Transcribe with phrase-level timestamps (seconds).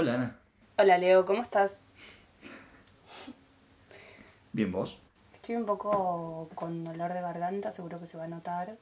[0.00, 0.36] Hola Ana.
[0.78, 1.82] Hola Leo, ¿cómo estás?
[4.54, 4.98] Bien, ¿vos?
[5.34, 8.78] Estoy un poco con dolor de garganta, seguro que se va a notar.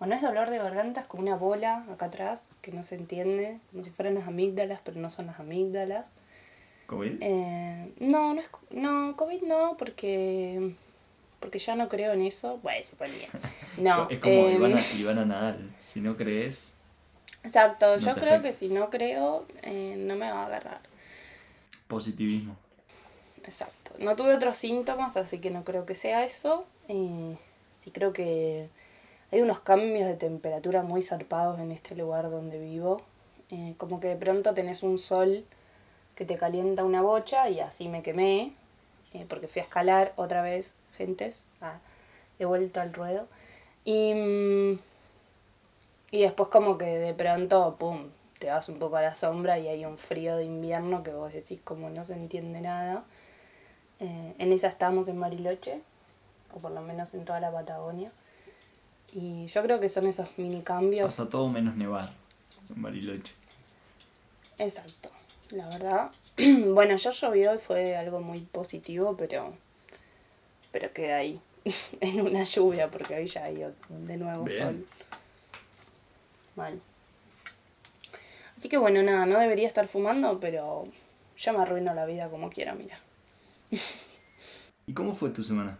[0.00, 3.60] Bueno, es dolor de garganta, es como una bola acá atrás que no se entiende,
[3.70, 6.10] como si fueran las amígdalas, pero no son las amígdalas.
[6.86, 7.18] ¿COVID?
[7.20, 10.74] Eh, no, no es, no, COVID no, porque
[11.38, 12.58] porque ya no creo en eso.
[12.60, 13.28] Bueno, se ponía.
[13.78, 14.10] No.
[14.10, 15.70] es como em, Ivana, Ivana Nadal.
[15.78, 16.73] Si no crees,
[17.44, 18.42] Exacto, No yo creo afecta.
[18.42, 20.80] que si no creo, eh, no me va a agarrar.
[21.88, 22.56] positivismo.
[23.44, 23.92] Exacto.
[23.98, 26.64] No tuve otros síntomas, así que no creo que sea eso.
[26.88, 27.36] Eh,
[27.78, 28.68] sí creo que
[29.30, 33.02] hay unos cambios de temperatura muy zarpados en este lugar donde vivo.
[33.50, 35.44] Eh, como que de pronto tenés un sol
[36.14, 38.54] que te calienta una bocha y así me quemé,
[39.12, 41.46] eh, porque fui a escalar otra vez, gentes.
[41.60, 41.78] Ah,
[42.38, 43.28] he vuelto al ruedo.
[43.84, 44.78] Y, mm,
[46.14, 48.04] y después como que de pronto, pum,
[48.38, 51.32] te vas un poco a la sombra y hay un frío de invierno que vos
[51.32, 53.02] decís como no se entiende nada.
[53.98, 55.80] Eh, en esa estamos en Bariloche,
[56.54, 58.12] o por lo menos en toda la Patagonia.
[59.12, 61.06] Y yo creo que son esos mini cambios.
[61.06, 62.12] Pasa todo menos nevar
[62.72, 63.34] en Bariloche.
[64.58, 65.10] Exacto,
[65.50, 66.10] la verdad.
[66.74, 69.52] bueno, ya llovió y fue algo muy positivo, pero,
[70.70, 71.40] pero queda ahí,
[72.00, 74.58] en una lluvia, porque hoy ya hay de nuevo Bien.
[74.58, 74.86] sol.
[76.56, 76.80] Mal.
[78.56, 80.86] Así que bueno, nada, no debería estar fumando, pero
[81.36, 82.98] yo me arruino la vida como quiera, mira.
[84.86, 85.78] ¿Y cómo fue tu semana?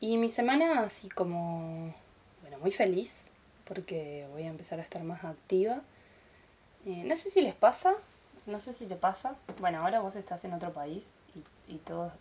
[0.00, 1.94] Y mi semana así como,
[2.42, 3.22] bueno, muy feliz,
[3.64, 5.80] porque voy a empezar a estar más activa.
[6.86, 7.94] Eh, no sé si les pasa,
[8.46, 9.36] no sé si te pasa.
[9.60, 11.10] Bueno, ahora vos estás en otro país
[11.68, 12.12] y, y todo,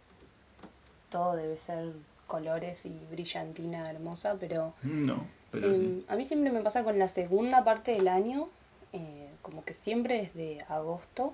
[1.10, 1.94] todo debe ser
[2.28, 6.06] colores y brillantina hermosa, pero No, pero eh, sí.
[6.10, 8.50] a mí siempre me pasa con la segunda parte del año,
[8.92, 11.34] eh, como que siempre desde agosto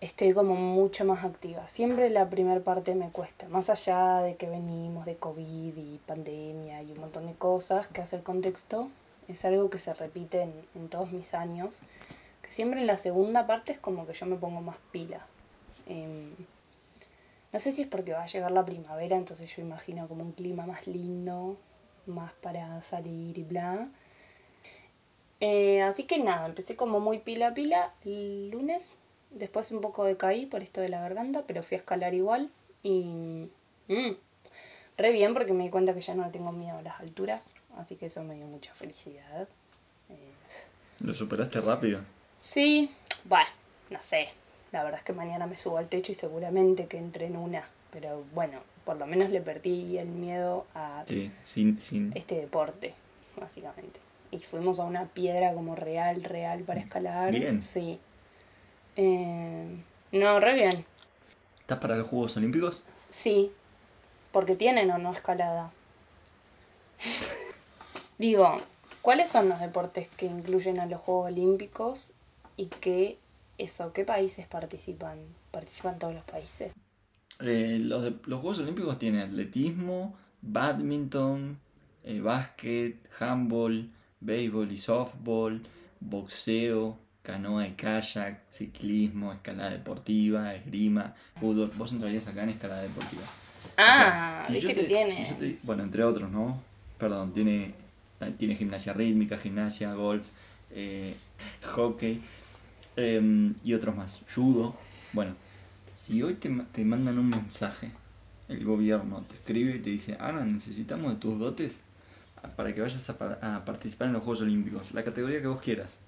[0.00, 1.68] estoy como mucho más activa.
[1.68, 6.82] Siempre la primera parte me cuesta, más allá de que venimos de COVID y pandemia
[6.82, 8.88] y un montón de cosas que hace el contexto,
[9.28, 11.80] es algo que se repite en, en todos mis años,
[12.40, 15.20] que siempre en la segunda parte es como que yo me pongo más pila.
[15.86, 16.30] Em,
[17.52, 20.32] no sé si es porque va a llegar la primavera, entonces yo imagino como un
[20.32, 21.56] clima más lindo,
[22.06, 23.88] más para salir y bla.
[25.40, 28.94] Eh, así que nada, empecé como muy pila pila el lunes.
[29.30, 32.50] Después un poco decaí por esto de la garganta, pero fui a escalar igual.
[32.82, 33.48] Y.
[33.88, 34.12] mm,
[34.98, 37.44] re bien porque me di cuenta que ya no le tengo miedo a las alturas.
[37.76, 39.48] Así que eso me dio mucha felicidad.
[40.10, 40.32] Eh,
[41.04, 42.00] Lo superaste rápido.
[42.42, 42.90] Sí,
[43.24, 43.48] bueno,
[43.90, 44.28] no sé.
[44.70, 47.64] La verdad es que mañana me subo al techo y seguramente que entre en una.
[47.92, 52.12] Pero bueno, por lo menos le perdí el miedo a Sí, sin, sin.
[52.16, 52.94] este deporte,
[53.38, 54.00] básicamente.
[54.30, 57.32] Y fuimos a una piedra como real, real para escalar.
[57.32, 57.62] Bien.
[57.62, 57.98] Sí.
[58.96, 59.76] Eh,
[60.12, 60.84] no, re bien.
[61.60, 62.82] ¿Estás para los Juegos Olímpicos?
[63.10, 63.52] Sí.
[64.32, 65.70] Porque tienen o no escalada.
[68.18, 68.56] Digo,
[69.02, 72.12] ¿cuáles son los deportes que incluyen a los Juegos Olímpicos
[72.56, 73.18] y qué
[73.58, 75.18] eso, qué países participan?
[75.50, 76.72] ¿Participan todos los países?
[77.42, 81.58] Eh, los, de- los Juegos Olímpicos tienen atletismo, badminton,
[82.04, 83.88] eh, básquet, handball,
[84.20, 85.62] béisbol y softball,
[86.00, 91.70] boxeo, canoa y kayak, ciclismo, escalada deportiva, esgrima, fútbol.
[91.76, 93.22] Vos entrarías acá en escalada deportiva.
[93.22, 95.10] O sea, Ah, si viste que tiene.
[95.10, 96.60] si yo te- bueno, entre otros, ¿no?
[96.98, 97.74] Perdón, tiene,
[98.38, 100.30] tiene gimnasia rítmica, gimnasia, golf,
[100.70, 101.14] eh,
[101.74, 102.20] hockey
[102.96, 104.20] em, y otros más.
[104.34, 104.74] Judo.
[105.12, 105.34] Bueno,
[105.94, 107.92] si hoy te, te mandan un mensaje,
[108.48, 111.82] el gobierno te escribe y te dice, Ana, necesitamos de tus dotes
[112.56, 115.98] para que vayas a, a participar en los Juegos Olímpicos, la categoría que vos quieras.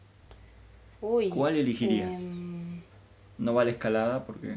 [1.01, 1.29] Uy.
[1.29, 2.19] ¿Cuál elegirías?
[2.23, 2.81] em,
[3.39, 4.55] No vale escalada porque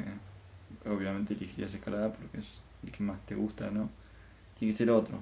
[0.85, 2.47] obviamente elegirías escalada porque es
[2.83, 3.89] el que más te gusta, ¿no?
[4.57, 5.19] Tiene que ser otro.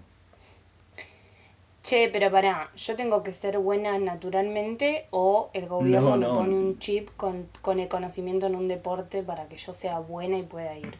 [1.85, 6.55] Che, pero pará, ¿yo tengo que ser buena naturalmente o el gobierno No, me pone
[6.55, 10.43] un chip con, con el conocimiento en un deporte para que yo sea buena y
[10.43, 10.93] pueda ir?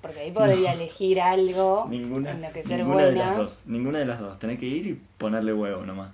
[0.00, 3.62] Porque ahí podría elegir algo Ninguna, en lo que ser ninguna de las buena, dos.
[3.66, 4.38] Ninguna de las dos.
[4.38, 6.12] Tenés que ir y ponerle huevo nomás.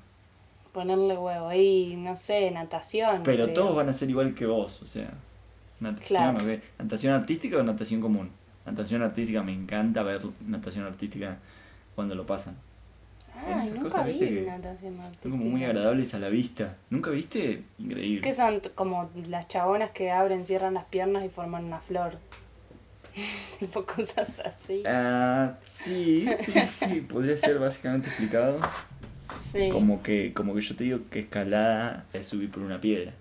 [0.72, 3.22] ponerle huevo ahí, no sé, natación.
[3.24, 3.54] Pero creo.
[3.54, 5.10] todos van a ser igual que vos, o sea.
[5.80, 6.38] Natación, Claro.
[6.54, 6.60] ¿ok?
[6.78, 8.30] ¿Natación artística o natación común?
[8.66, 11.38] Natación artística, me encanta ver natación artística
[11.94, 12.56] cuando lo pasan.
[13.34, 14.50] Ah, esas nunca cosas, vi viste, que
[15.22, 16.76] Son como muy agradables a la vista.
[16.90, 17.62] ¿Nunca viste?
[17.78, 18.20] Increíble.
[18.20, 18.60] ¿Qué son?
[18.60, 22.18] T- Como las chabonas que abren, cierran las piernas y forman una flor.
[23.58, 24.82] tipo cosas así.
[24.86, 28.58] Ah, sí, sí, sí, podría ser básicamente explicado
[29.52, 29.68] Sí.
[29.70, 33.12] como que, como que yo te digo que escalada es subir por una piedra.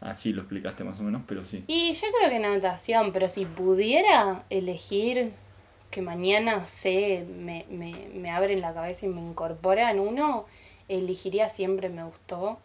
[0.00, 1.64] Así lo explicaste más o menos, pero sí.
[1.68, 5.32] Y yo creo que natación, pero si pudiera elegir
[5.90, 10.46] que mañana se me, me, me abren la cabeza y me incorporan uno,
[10.88, 12.58] elegiría siempre, me gustó,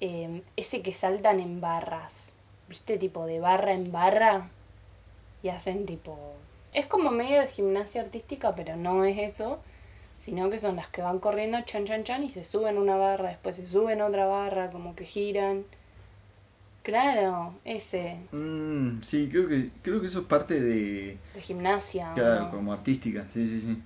[0.00, 2.32] eh, ese que saltan en barras,
[2.68, 2.98] ¿viste?
[2.98, 4.50] Tipo de barra en barra
[5.42, 6.16] y hacen tipo...
[6.72, 9.58] Es como medio de gimnasia artística, pero no es eso,
[10.20, 13.30] sino que son las que van corriendo chan chan chan y se suben una barra,
[13.30, 15.64] después se suben otra barra, como que giran.
[16.88, 21.18] Claro, ese, Mm, sí, creo que, creo que eso es parte de...
[21.34, 22.12] de gimnasia.
[22.12, 22.50] ¿o Claro, no?
[22.50, 23.82] como artística, sí, sí, sí.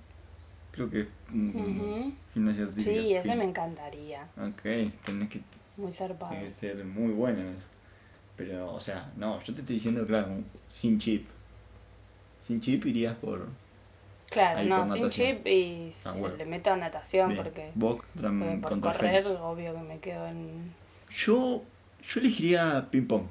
[0.71, 3.01] Creo que es mm, gimnasia artística.
[3.01, 4.23] Sí, ese me encantaría.
[4.37, 4.61] Ok,
[5.05, 5.41] tenés que,
[5.75, 6.31] Muy zarpado.
[6.33, 7.65] tenés que ser muy bueno en eso.
[8.37, 10.29] Pero, o sea, no, yo te estoy diciendo, claro,
[10.69, 11.27] sin chip.
[12.47, 13.47] Sin chip irías por...
[14.29, 16.37] Claro, ahí no, sin chip y Ah, bueno.
[16.37, 17.43] le meto a natación Bien.
[17.43, 20.71] porque, Vos porque por correr, obvio que me quedo en.
[21.15, 21.63] Yo,
[22.03, 23.23] yo elegiría ping pong.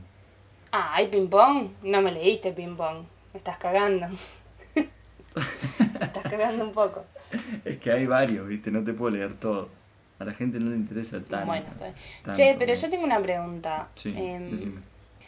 [0.75, 1.69] Ah, ¿hay ping-pong?
[1.83, 3.05] No me leíste ping-pong.
[3.33, 4.07] Me estás cagando.
[4.75, 7.05] me estás cagando un poco.
[7.65, 9.69] Es que hay varios, viste, no te puedo leer todo.
[10.19, 11.47] A la gente no le interesa tanto.
[11.47, 11.99] Bueno, tanto,
[12.35, 13.89] Che, pero yo tengo una pregunta.
[13.95, 14.81] Sí, Em, decime.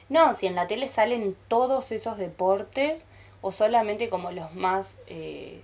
[0.09, 3.07] no, si en la tele salen todos esos deportes
[3.41, 5.61] o solamente como los más eh,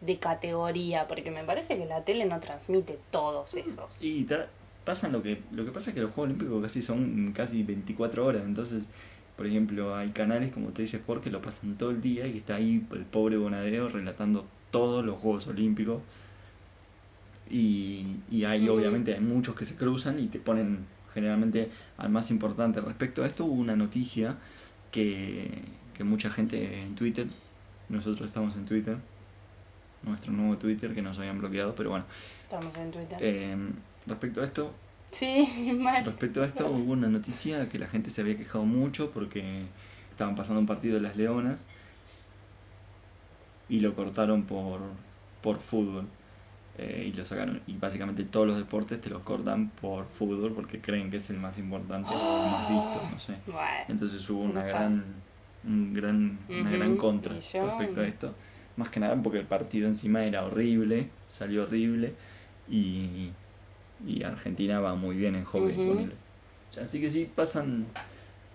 [0.00, 3.98] de categoría, porque me parece que la tele no transmite todos esos.
[4.00, 4.46] Y tra-
[4.84, 8.24] pasan lo que lo que pasa es que los Juegos Olímpicos casi son casi 24
[8.26, 8.84] horas, entonces,
[9.36, 12.38] por ejemplo, hay canales como te dice Sport que lo pasan todo el día y
[12.38, 16.02] está ahí el pobre Bonadeo relatando todos los Juegos Olímpicos.
[17.50, 22.30] Y, y hay obviamente hay muchos que se cruzan y te ponen generalmente al más
[22.30, 22.80] importante.
[22.80, 24.36] Respecto a esto hubo una noticia
[24.90, 25.50] que,
[25.94, 27.26] que mucha gente en Twitter,
[27.90, 28.96] nosotros estamos en Twitter,
[30.02, 32.06] nuestro nuevo Twitter que nos habían bloqueado, pero bueno,
[32.44, 33.18] Estamos en Twitter.
[33.20, 33.56] eh,
[34.06, 34.72] respecto a esto,
[35.10, 36.04] Sí, mal.
[36.04, 39.62] respecto a esto hubo una noticia que la gente se había quejado mucho porque
[40.10, 41.66] estaban pasando un partido de las Leonas
[43.68, 44.80] y lo cortaron por,
[45.40, 46.06] por fútbol.
[46.78, 47.62] eh, y lo sacaron.
[47.66, 51.38] Y básicamente todos los deportes te los cortan por fútbol porque creen que es el
[51.38, 53.34] más importante o el más visto, no sé.
[53.46, 55.04] Bueno, Entonces hubo una gran,
[55.64, 58.34] un gran, una gran contra respecto a esto.
[58.76, 62.14] Más que nada porque el partido encima era horrible, salió horrible
[62.70, 63.30] y,
[64.06, 65.74] y Argentina va muy bien en hockey.
[65.74, 66.14] Ponele.
[66.82, 67.86] Así que sí, pasan,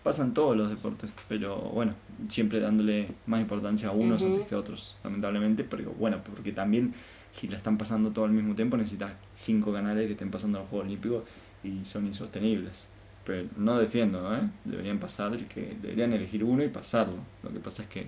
[0.04, 1.94] pasan todos los deportes, pero bueno,
[2.30, 6.94] siempre dándole más importancia a unos antes que a otros, lamentablemente, pero bueno, porque también
[7.32, 10.68] si la están pasando todo al mismo tiempo necesitas cinco canales que estén pasando los
[10.70, 11.24] Juegos Olímpicos
[11.64, 12.88] y son insostenibles.
[13.24, 14.40] Pero no defiendo, ¿eh?
[14.64, 17.18] Deberían pasar, el que deberían elegir uno y pasarlo.
[17.44, 18.08] Lo que pasa es que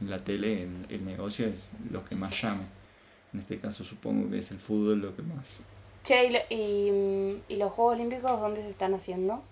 [0.00, 2.64] en la tele el, el negocio es lo que más llame.
[3.32, 5.58] En este caso supongo que es el fútbol lo que más.
[6.08, 9.42] Che, ¿y, lo- y, y los Juegos Olímpicos dónde se están haciendo?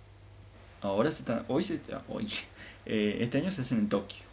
[0.80, 2.32] Ahora se están, hoy se, ah, hoy,
[2.86, 4.24] eh, este año se hacen en Tokio,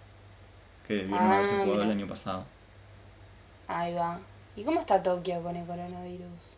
[0.87, 2.45] que debieron Ah, haberse jugado el año pasado.
[3.67, 4.21] Ahí va.
[4.55, 6.55] ¿Y cómo está Tokio con el coronavirus?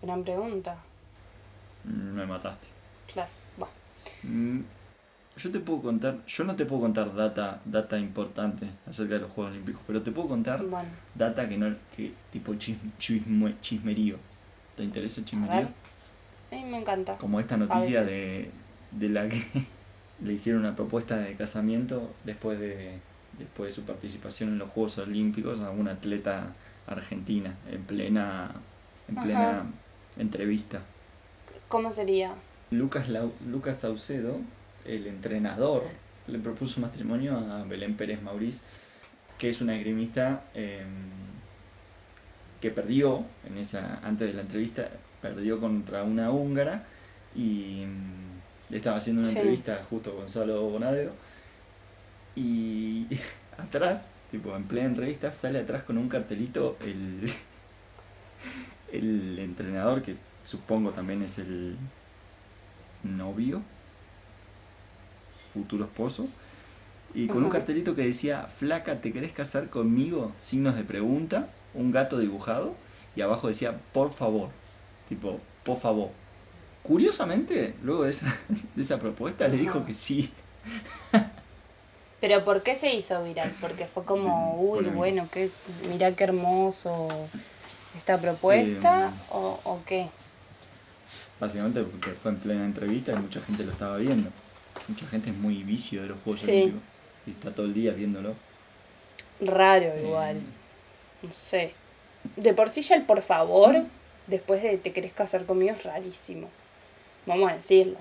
[0.00, 0.76] Gran pregunta.
[1.82, 2.68] Mm, Me mataste.
[3.12, 3.30] Claro,
[3.60, 3.66] va.
[4.22, 4.60] Mm,
[5.38, 9.32] Yo te puedo contar, yo no te puedo contar data, data importante acerca de los
[9.32, 14.16] Juegos Olímpicos, pero te puedo contar Bueno, data que no, que tipo chism- chisme- chismerío.
[14.78, 15.56] ¿Te interesa el a chismerío?
[15.56, 15.68] ver.
[16.50, 17.16] A mí me encanta.
[17.18, 18.50] Como esta noticia de,
[18.92, 19.42] de la que
[20.24, 22.98] le hicieron una propuesta de casamiento después de,
[23.38, 26.54] después de su participación en los Juegos Olímpicos a una atleta
[26.86, 28.52] argentina en plena,
[29.08, 29.26] en Ajá.
[29.26, 29.62] plena
[30.18, 30.80] entrevista.
[31.68, 32.34] ¿Cómo sería?
[32.70, 34.38] Lucas, Lau- Lucas Saucedo,
[34.86, 35.84] el entrenador,
[36.26, 38.62] le propuso matrimonio a Belén Pérez Mauriz,
[39.38, 40.82] que es una esgrimista eh,
[42.60, 44.88] que perdió en esa, antes de la entrevista,
[45.22, 46.84] perdió contra una húngara
[47.34, 49.36] y mm, le estaba haciendo una Sí.
[49.36, 51.12] entrevista justo a Gonzalo Bonadeo
[52.36, 53.06] y
[53.58, 57.30] atrás, tipo en plena entrevista, sale atrás con un cartelito el,
[58.92, 61.76] el entrenador que supongo también es el
[63.04, 63.62] novio,
[65.52, 66.26] futuro esposo,
[67.14, 70.32] y con un cartelito que decía, flaca, ¿te querés casar conmigo?
[70.38, 72.74] Signos de pregunta, un gato dibujado,
[73.16, 74.50] y abajo decía, por favor,
[75.08, 76.10] tipo, por favor.
[76.82, 78.26] Curiosamente, luego de esa,
[78.74, 80.32] de esa propuesta, le dijo que sí.
[82.20, 83.56] ¿Pero por qué se hizo viral?
[83.60, 84.90] Porque fue como, uy, polémica.
[84.90, 85.52] bueno, qué,
[85.88, 87.30] mirá qué hermoso
[87.94, 89.22] esta propuesta, Em.
[89.30, 90.10] o, o qué.
[91.38, 94.32] Básicamente porque fue en plena entrevista y mucha gente lo estaba viendo.
[94.88, 96.50] Mucha gente es muy vicio de los Juegos Sí.
[96.50, 96.82] Olímpicos
[97.26, 98.40] y está todo el día viéndolo.
[99.40, 100.52] Raro igual, Eh,
[101.22, 101.72] no sé.
[102.36, 103.74] De por sí ya el por favor,
[104.26, 106.48] después de te querés casar conmigo, es rarísimo.
[107.26, 107.96] Vamos a decirlo.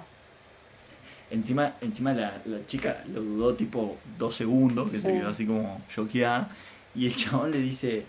[1.30, 5.82] Encima, encima la, la chica lo dudó tipo dos segundos, que se quedó así como
[5.94, 6.50] choqueada.
[6.96, 8.04] Y el chabón le dice,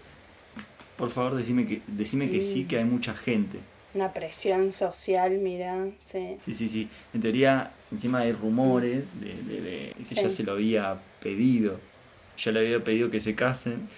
[0.97, 2.69] por favor decime que, decime que sí, Mm.
[2.69, 3.59] que hay mucha gente.
[3.95, 6.37] Una presión social, mira, sí.
[6.41, 6.89] Sí, sí, sí.
[7.13, 10.21] En teoría, encima hay rumores de, de- de que Sí.
[10.21, 11.81] ella se lo había pedido.
[12.39, 13.89] Ya le había pedido que se casen.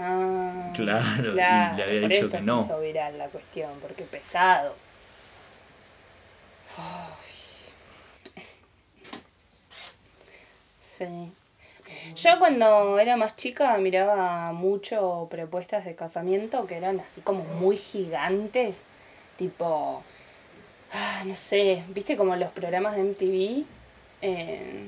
[0.00, 2.60] Ah, Claro, claro, y le había por dicho eso que se no.
[2.60, 4.74] hizo viral la cuestión, porque pesado.
[6.76, 8.42] Ay.
[10.82, 11.32] Sí.
[12.16, 17.76] Yo cuando era más chica miraba mucho propuestas de casamiento que eran así como muy
[17.76, 18.80] gigantes,
[19.36, 20.02] tipo,
[20.92, 23.64] ah, no sé, viste como los programas de MTV,
[24.22, 24.84] Eh,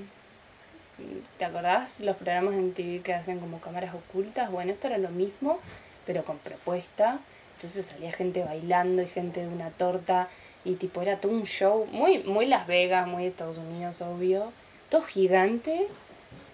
[1.39, 2.01] ¿te acordás?
[2.01, 5.59] Los programas de MTV que hacen como cámaras ocultas, bueno, esto era lo mismo,
[6.07, 7.19] pero con propuesta,
[7.57, 10.29] entonces salía gente bailando y gente de una torta
[10.65, 14.53] y tipo era todo un show, muy, muy Las Vegas, muy Estados Unidos, obvio,
[14.91, 15.87] todo gigante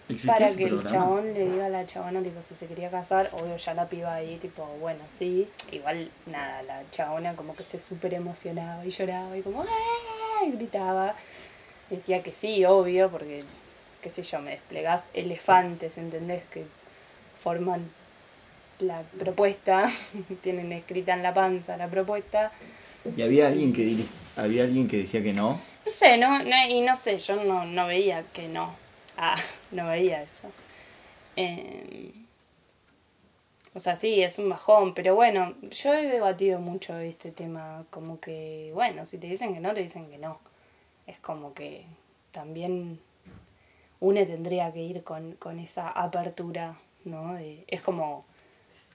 [0.09, 3.29] ¿Existía para que el chabón le diga a la chabona tipo si se quería casar,
[3.33, 7.79] obvio ya la piba ahí tipo, bueno, sí, igual nada, la chabona como que se
[7.79, 10.47] súper emocionaba y lloraba y como ¡ah!
[10.47, 11.15] y gritaba,
[11.91, 13.45] decía que sí, obvio, porque
[14.03, 16.45] qué sé yo, me desplegás elefantes, ¿entendés?
[16.47, 16.65] Que
[17.43, 17.89] forman
[18.79, 19.91] la propuesta,
[20.43, 22.53] tienen escrita en la panza la propuesta,
[23.17, 23.97] Y había alguien que
[24.37, 25.61] había alguien que decía que no.
[25.85, 28.75] no sé, no, no- y no sé, yo no, no veía que no.
[29.17, 29.37] Ah,
[29.73, 30.49] no veía eso.
[31.37, 32.13] Eh,
[33.75, 38.19] o sea, sí, es un bajón, pero bueno, yo he debatido mucho este tema, como
[38.21, 40.39] que, bueno, si te dicen que no, te dicen que no.
[41.07, 41.85] Es como que
[42.33, 42.99] también
[44.01, 47.35] uno tendría que ir con, con esa apertura, ¿no?
[47.35, 48.25] De- es como,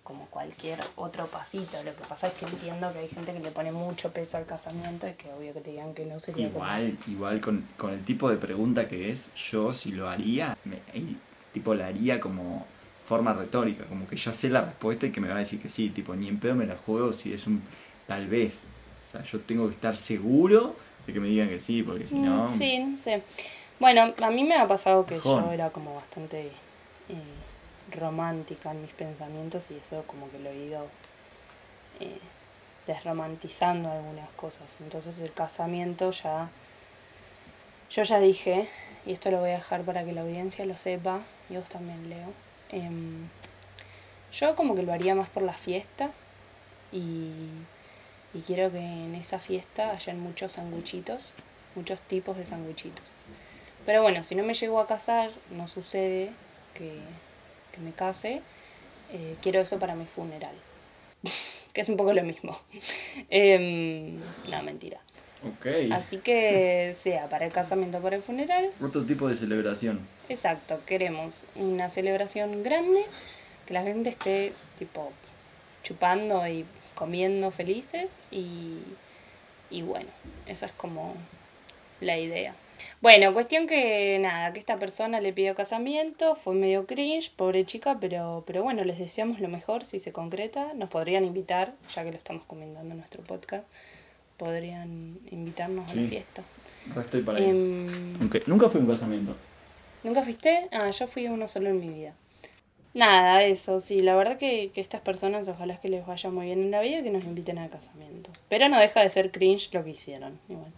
[0.04, 1.82] como cualquier otro pasito.
[1.84, 4.46] Lo que pasa es que entiendo que hay gente que le pone mucho peso al
[4.46, 7.92] casamiento y que obvio que te digan que no sería como- Igual, igual con, con
[7.94, 10.80] el tipo de pregunta que es, yo si lo haría, me,
[11.52, 12.66] tipo la haría como
[13.06, 15.70] forma retórica, como que ya sé la respuesta y que me va a decir que
[15.70, 17.62] sí, tipo ni en pedo me la juego si es un
[18.08, 18.64] tal vez.
[19.08, 22.16] O sea, yo tengo que estar seguro de que me digan que sí, porque si
[22.16, 22.50] Mm, no...
[22.50, 23.22] Sí, no sé.
[23.84, 26.54] Bueno, a mí me ha pasado que yo era como bastante
[27.10, 30.88] eh, romántica en mis pensamientos y eso como que lo he ido
[32.00, 32.18] eh,
[32.88, 34.78] desromantizando algunas cosas.
[34.80, 36.48] Entonces el casamiento ya...
[37.92, 38.70] Yo ya dije,
[39.06, 42.10] y esto lo voy a dejar para que la audiencia lo sepa, y vos también,
[42.10, 42.32] Leo.
[42.70, 43.28] em,
[44.32, 46.10] yo como que lo haría más por la fiesta
[46.94, 47.50] y,
[48.34, 51.34] y quiero que en esa fiesta hayan muchos sanguchitos,
[51.76, 53.12] muchos tipos de sanguchitos.
[53.86, 56.30] Pero bueno, si no me llego a casar, no sucede
[56.74, 57.00] que,
[57.72, 58.42] que me case,
[59.12, 60.56] eh, quiero eso para mi funeral.
[61.74, 62.58] que es un poco lo mismo.
[63.30, 65.00] Em, no, mentira.
[65.44, 65.68] Ok.
[65.92, 70.00] Así que sea para el casamiento o para el funeral, Otro tipo de celebración.
[70.30, 73.04] Exacto, queremos una celebración grande,
[73.68, 75.12] que la gente esté tipo
[75.84, 78.84] chupando y comiendo felices y,
[79.70, 80.10] y bueno,
[80.48, 81.16] esa es como
[82.00, 82.56] la idea.
[83.02, 87.98] Bueno, cuestión que nada, que esta persona le pidió casamiento, fue medio cringe, pobre chica,
[88.00, 90.74] pero, pero bueno, les deseamos lo mejor si se concreta.
[90.74, 93.66] Nos podrían invitar, ya que lo estamos comentando en nuestro podcast,
[94.38, 96.44] podrían invitarnos a la fiesta.
[97.00, 99.36] Estoy para Aunque nunca fue un casamiento.
[100.04, 100.68] ¿Nunca fuiste?
[100.72, 102.14] Ah, yo fui uno solo en mi vida.
[102.94, 106.62] Nada, eso, sí, la verdad que, que estas personas ojalá que les vaya muy bien
[106.62, 108.30] en la vida y que nos inviten al casamiento.
[108.50, 110.72] Pero no deja de ser cringe lo que hicieron, igual.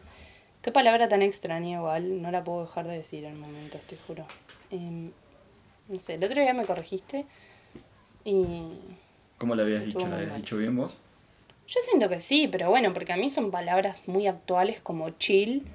[0.65, 4.25] Qué palabra tan extraña igual, no la puedo dejar de decir en momentos, te juro.
[4.71, 5.13] Em,
[5.87, 7.27] no sé, el otro día me corregiste
[8.25, 8.97] y
[9.37, 10.07] ¿Cómo le habías dicho?
[10.09, 10.41] ¿La habías mal.
[10.41, 10.97] dicho bien vos?
[11.67, 15.67] yo siento que sí, pero bueno, porque a mí son palabras muy actuales como chill,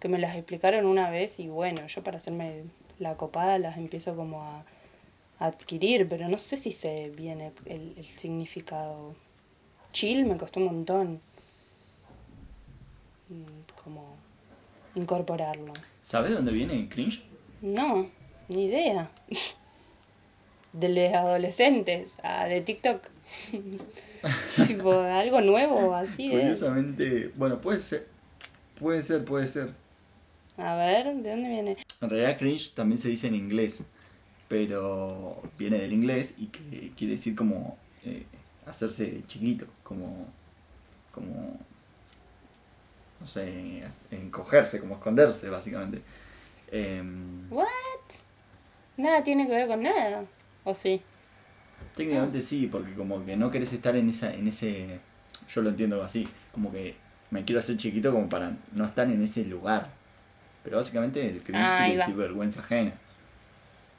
[0.00, 2.64] que me las explicaron una vez y bueno, yo para hacerme
[2.98, 4.64] la copada las empiezo como a,
[5.38, 9.16] a adquirir, pero no sé si sé bien el, el- el significado.
[9.92, 11.22] Chill me costó un montón
[13.28, 14.18] mm, como
[14.94, 15.72] incorporarlo.
[16.02, 17.22] ¿Sabes dónde viene el cringe?
[17.62, 18.08] No,
[18.48, 19.10] ni idea.
[20.72, 23.02] De los adolescentes, a de TikTok.
[24.66, 26.40] tipo, algo nuevo, así es.
[26.40, 28.06] Curiosamente, bueno, puede ser.
[28.78, 29.70] Puede ser, puede ser.
[30.56, 31.76] A ver, ¿de dónde viene?
[32.00, 33.86] En realidad cringe también se dice en inglés,
[34.48, 38.24] pero viene del inglés y que quiere decir como eh,
[38.66, 40.26] hacerse chiquito, como,
[41.12, 41.58] como,
[43.20, 46.02] no sé, encogerse, como esconderse básicamente.
[46.70, 47.66] Em, ¿What?
[48.96, 50.24] Nada tiene que ver con nada.
[50.64, 51.02] ¿O sí?
[51.94, 55.00] técnicamente sí, porque como que no querés estar en esa, en ese,
[55.48, 56.94] yo lo entiendo así, como que
[57.30, 59.88] me quiero hacer chiquito como para no estar en ese lugar.
[60.64, 62.92] Pero básicamente el cringe Ah, quiere decir vergüenza ajena.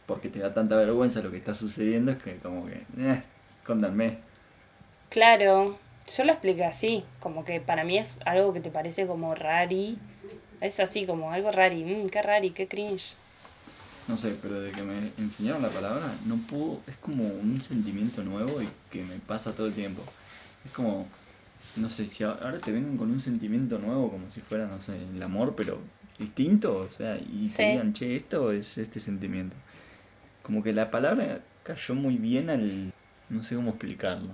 [0.06, 3.24] Porque te da tanta vergüenza lo que está sucediendo es que como que, eh,
[3.62, 4.20] escóndanme.
[5.10, 9.36] Claro, yo lo expliqué así, como que para mí es algo que te parece como
[9.36, 9.98] rari,
[10.60, 13.16] es así como algo rari, mm, qué rari, qué cringe.
[14.08, 18.24] No sé, pero de que me enseñaron la palabra, no puedo, es como un sentimiento
[18.24, 20.02] nuevo y que me pasa todo el tiempo.
[20.66, 21.08] Es como,
[21.78, 24.98] no sé, si ahora te vengan con un sentimiento nuevo, como si fuera, no sé,
[24.98, 25.80] el amor, pero
[26.20, 27.58] distinto, o sea, y Sí.
[27.58, 29.56] te digan, che, esto es este sentimiento.
[30.44, 32.92] Como que la palabra cayó muy bien al,
[33.30, 34.34] no sé cómo explicarlo.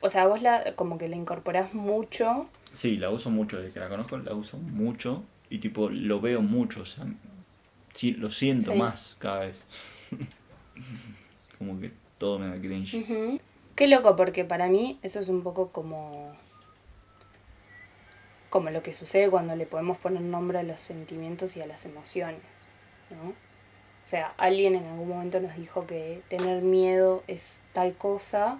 [0.00, 3.80] O sea, vos la, como que la incorporás mucho, Sí, la uso mucho, desde que
[3.80, 7.06] la conozco la uso mucho y tipo lo veo mucho, o sea,
[7.94, 8.78] sí, lo siento Sí.
[8.78, 9.58] más cada vez.
[11.58, 13.40] como que todo me da cringe.
[13.74, 16.32] Qué loco, porque para mí eso es un poco como.
[18.50, 21.84] como lo que sucede cuando le podemos poner nombre a los sentimientos y a las
[21.84, 22.40] emociones,
[23.10, 23.30] ¿no?
[23.30, 28.58] O sea, alguien en algún momento nos dijo que tener miedo es tal cosa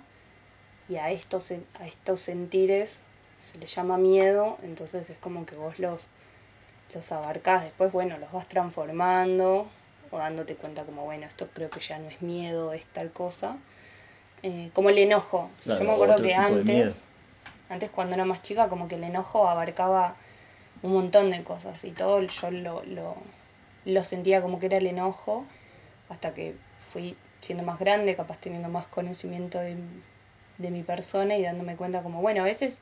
[0.88, 3.00] y a estos, a estos sentires
[3.42, 6.09] se les llama miedo, entonces es como que vos los,
[6.95, 9.68] los abarcás, después, bueno, los vas transformando
[10.11, 13.57] o dándote cuenta como, bueno, esto creo que ya no es miedo, es tal cosa.
[14.42, 15.50] Eh, como el enojo.
[15.64, 17.04] Claro, Yo me acuerdo que antes,
[17.68, 20.16] antes cuando era más chica, como que el enojo abarcaba
[20.83, 23.16] un montón de cosas y todo yo lo, lo,
[23.85, 25.45] lo sentía como que era el enojo
[26.09, 29.76] hasta que fui siendo más grande, capaz teniendo más conocimiento de,
[30.59, 32.81] de mi persona y dándome cuenta como, bueno, a veces,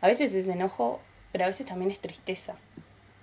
[0.00, 1.00] a veces es enojo,
[1.32, 2.56] pero a veces también es tristeza.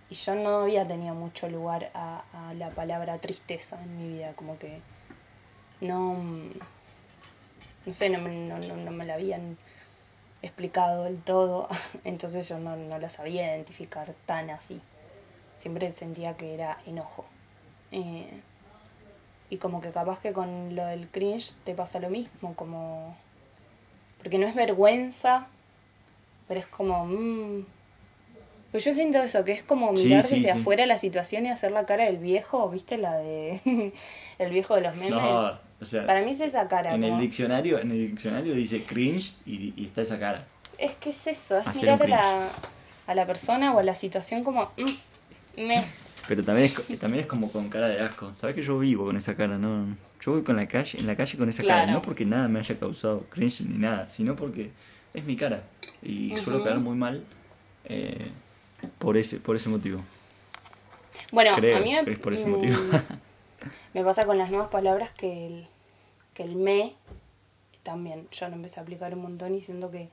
[0.10, 2.24] Y yo no había tenido mucho lugar a,
[2.56, 4.80] la palabra tristeza en mi vida, como que
[5.82, 6.16] no,
[7.86, 9.58] no sé, no, no, no me la habían
[10.42, 11.68] explicado del todo,
[12.04, 14.82] entonces yo no, no la sabía identificar tan así.
[15.58, 17.26] Siempre sentía que era enojo.
[17.92, 18.42] Eh,
[19.50, 23.16] y como que capaz que con lo del cringe te pasa lo mismo, como...
[24.20, 25.48] Porque no es vergüenza,
[26.48, 27.06] pero es como...
[27.06, 27.66] mm,
[28.72, 30.60] pues yo siento eso, que es como mirar sí, desde sí.
[30.60, 32.98] afuera la situación y hacer la cara del viejo, ¿viste?
[32.98, 33.62] La de...
[34.40, 35.12] el viejo de los memes.
[35.12, 36.94] No, o sea, Para mí es esa cara.
[36.94, 40.46] en el diccionario, en el diccionario dice cringe y, y está esa cara.
[40.78, 42.50] Es que es eso, es Hacer mirar a la,
[43.08, 44.72] a la persona o a la situación como...
[44.78, 45.84] mm, me...
[46.28, 48.32] Pero también es, también es como con cara de asco.
[48.36, 49.58] ¿Sabes que yo vivo con esa cara?
[49.58, 52.48] No, yo voy con la calle, en la calle con esa cara, no porque nada
[52.48, 54.72] me haya causado cringe ni nada, sino porque
[55.14, 55.64] es mi cara
[56.02, 57.24] y suelo caer muy mal
[57.86, 58.28] eh,
[59.00, 60.02] por ese por ese motivo.
[61.32, 62.78] Bueno, Creo a mí me, es por ese mm, motivo.
[63.94, 65.68] me pasa con las nuevas palabras que el,
[66.34, 66.94] que el me
[67.84, 68.28] también.
[68.32, 70.10] Yo lo empecé a aplicar un montón y siento que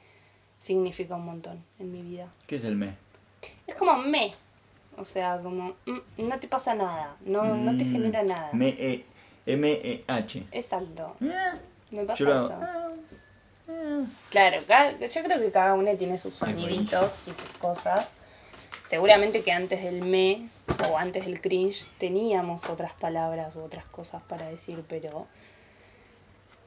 [0.58, 2.28] significa un montón en mi vida.
[2.46, 2.94] ¿Qué es el me?
[3.66, 4.32] Es como me.
[4.96, 8.50] O sea, como mm, no te pasa nada, no, no te Mm, genera nada.
[8.52, 9.04] Me e
[9.46, 10.42] M E H.
[10.52, 11.16] Exacto.
[11.20, 11.58] Eh,
[11.90, 12.54] Me pasa eso.
[12.60, 12.88] ah,
[13.68, 14.04] ah.
[14.30, 18.08] Claro, cada- yo creo que cada uno tiene sus soniditos y sus cosas.
[18.88, 20.48] Seguramente que antes del me
[20.90, 25.26] o antes del cringe teníamos otras palabras u otras cosas para decir, pero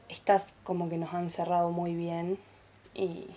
[0.10, 2.38] estas como que nos han cerrado muy bien
[2.94, 3.28] y,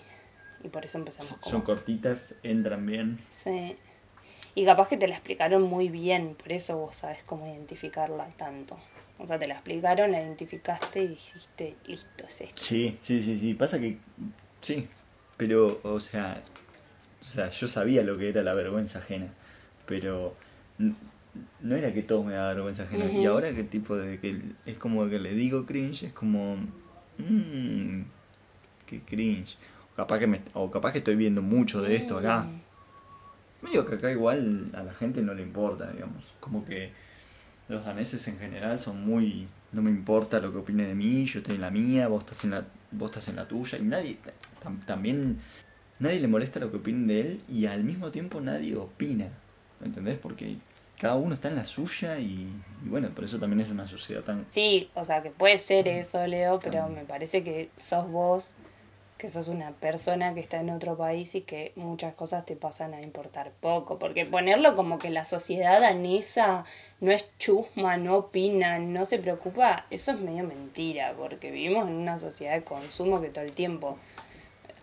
[0.63, 1.51] y por eso empezamos como...
[1.51, 3.19] Son cortitas, entran bien.
[3.31, 3.77] Sí.
[4.53, 8.77] Y capaz que te la explicaron muy bien, por eso vos sabes cómo identificarla tanto.
[9.17, 12.61] O sea, te la explicaron, la identificaste y dijiste, listo, es esto.
[12.61, 13.53] Sí, sí, sí, sí.
[13.53, 13.97] Pasa que.
[14.61, 14.87] Sí.
[15.37, 16.41] Pero, o sea.
[17.21, 19.27] O sea, yo sabía lo que era la vergüenza ajena.
[19.85, 20.35] Pero.
[21.61, 23.05] No era que todo me daba vergüenza ajena.
[23.11, 26.55] Y ahora que tipo de que es como que le digo cringe, es como.
[27.19, 28.01] Mmm.
[28.87, 29.55] Qué cringe.
[29.93, 32.39] O capaz que me, o capaz que estoy viendo mucho de esto acá.
[32.39, 32.60] Mm.
[33.61, 36.23] Medio que acá igual a la gente no le importa, digamos.
[36.39, 36.91] Como que
[37.67, 39.47] los daneses en general son muy...
[39.71, 42.43] No me importa lo que opine de mí, yo estoy en la mía, vos estás
[42.43, 43.77] en la, vos estás en la tuya.
[43.77, 44.17] Y nadie...
[44.63, 45.39] tam- también...
[45.99, 49.27] Nadie le molesta lo que opinen de él y al mismo tiempo nadie opina.
[49.83, 50.17] ¿Entendés?
[50.17, 50.57] Porque
[50.99, 52.47] cada uno está en la suya y,
[52.85, 54.45] y bueno, por eso también es una sociedad tan...
[54.49, 58.55] Sí, o sea, que puede ser eso, Leo, pero me parece que sos vos,
[59.21, 62.95] que sos una persona que está en otro país y que muchas cosas te pasan
[62.95, 63.99] a importar poco.
[63.99, 66.65] Porque ponerlo como que la sociedad danesa
[67.01, 71.93] no es chusma, no opina, no se preocupa, eso es medio mentira, porque vivimos en
[71.97, 73.99] una sociedad de consumo que todo el tiempo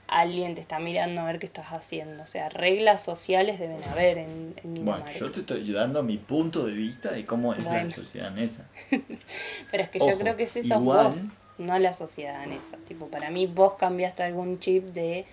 [0.06, 2.22] alguien te está mirando a ver qué estás haciendo.
[2.22, 6.64] O sea, reglas sociales deben haber en, en Bueno, yo te estoy dando mi punto
[6.64, 8.68] de vista de cómo es la sociedad danesa.
[9.70, 12.76] Pero es que Ojo, yo creo que sos igual- vos, no la sociedad danesa.
[12.86, 15.26] Tipo, para mí vos cambiaste algún chip de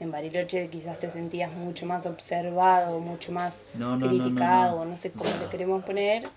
[0.00, 4.90] en Bariloche quizás te sentías mucho más observado, mucho más No, criticado, no.
[4.92, 6.28] no, sé cómo O sea- le queremos poner.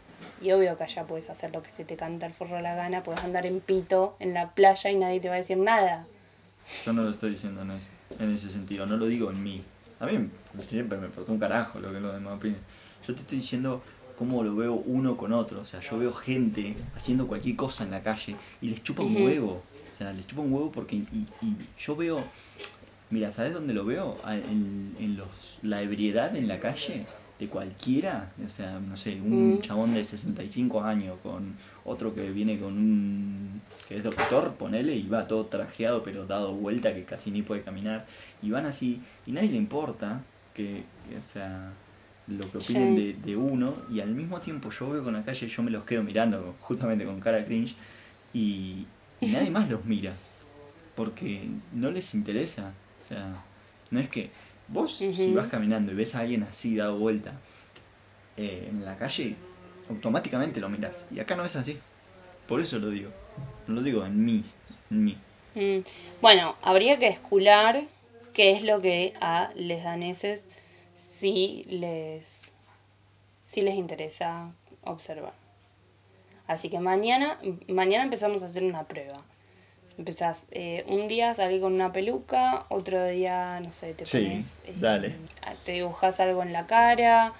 [0.42, 2.76] Y obvio que allá puedes hacer lo que se te canta el forro de la
[2.76, 6.06] gana, puedes andar en pito en la playa y nadie te va a decir nada.
[6.86, 9.64] Yo no lo estoy diciendo en ese, en ese sentido, no lo digo en mí.
[10.00, 10.30] A mí
[10.62, 12.60] siempre me importa un carajo lo que los demás opinen.
[13.08, 13.82] Yo te estoy diciendo
[14.18, 15.62] cómo lo veo uno con otro.
[15.62, 19.16] O sea, yo veo gente haciendo cualquier cosa en la calle y les chupa un
[19.22, 19.62] huevo.
[19.94, 20.96] O sea, les chupa un huevo porque.
[20.96, 22.24] Y, y yo veo.
[23.10, 24.18] Mira, ¿sabes dónde lo veo?
[24.28, 27.06] En, en los, la ebriedad en la calle
[27.40, 28.32] de cualquiera.
[28.46, 29.62] O sea, no sé, un Mm.
[29.62, 33.62] chabón de 65 años con otro que viene con un.
[33.88, 37.62] que es doctor, ponele, y va todo trajeado pero dado vuelta que casi ni puede
[37.62, 38.06] caminar.
[38.42, 40.22] Y van así, y nadie le importa
[40.54, 41.72] que, que, o sea,
[42.28, 43.04] lo que opinen Sí.
[43.04, 43.76] de, de uno.
[43.92, 47.06] Y al mismo tiempo yo veo con la calle, yo me los quedo mirando justamente
[47.06, 47.76] con cara cringe.
[48.34, 48.86] Y,
[49.22, 50.14] y nadie más los mira.
[50.96, 52.74] Porque no les interesa.
[53.06, 53.44] O sea,
[53.92, 54.30] no es que
[54.68, 57.34] vos si vas caminando y ves a alguien así dado vuelta
[58.36, 59.36] eh, en la calle,
[59.90, 61.06] automáticamente lo miras.
[61.12, 61.80] Y acá no es así.
[62.48, 63.12] Por eso lo digo.
[63.68, 64.44] No lo digo en mí.
[64.90, 65.18] En mí.
[65.56, 65.80] Mm,
[66.22, 67.84] Bueno, habría que escular
[68.34, 70.46] qué es lo que a les daneses
[71.20, 72.52] sí les,
[73.44, 74.52] sí les interesa
[74.84, 75.34] observar.
[76.48, 79.18] Así que mañana, mañana empezamos a hacer una prueba.
[79.98, 84.24] Empezás eh, un día a salir con una peluca, otro día, no sé, te Sí,
[84.24, 84.74] pones, eh,
[85.66, 87.34] te dibujas algo en la cara.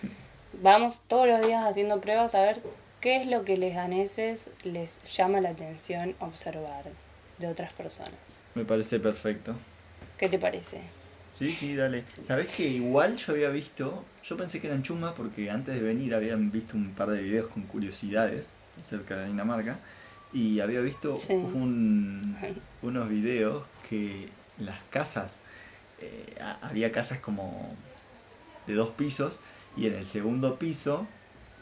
[0.62, 2.62] Vamos todos los días haciendo pruebas a ver
[3.00, 6.86] qué es lo que les daneses les llama la atención observar
[7.38, 8.14] de otras personas.
[8.56, 9.54] Me parece perfecto.
[10.18, 10.82] ¿Qué te parece?
[11.38, 12.04] Sí, sí, dale.
[12.26, 16.16] ¿Sabés que igual yo había visto, yo pensé que eran chumas porque antes de venir
[16.16, 19.80] habían visto un par de videos con curiosidades acerca de Dinamarca
[20.34, 21.34] y había visto Sí.
[21.34, 22.36] un-
[22.82, 25.40] unos videos que las casas,
[26.02, 27.76] eh, ha- había casas como
[28.66, 29.40] de dos pisos
[29.76, 31.06] y en el segundo piso,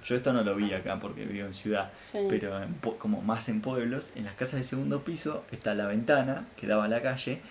[0.06, 2.20] yo esto no lo vi acá porque vivo en ciudad, Sí.
[2.30, 6.46] pero en como más en pueblos, en las casas del segundo piso está la ventana
[6.56, 7.42] que daba a la calle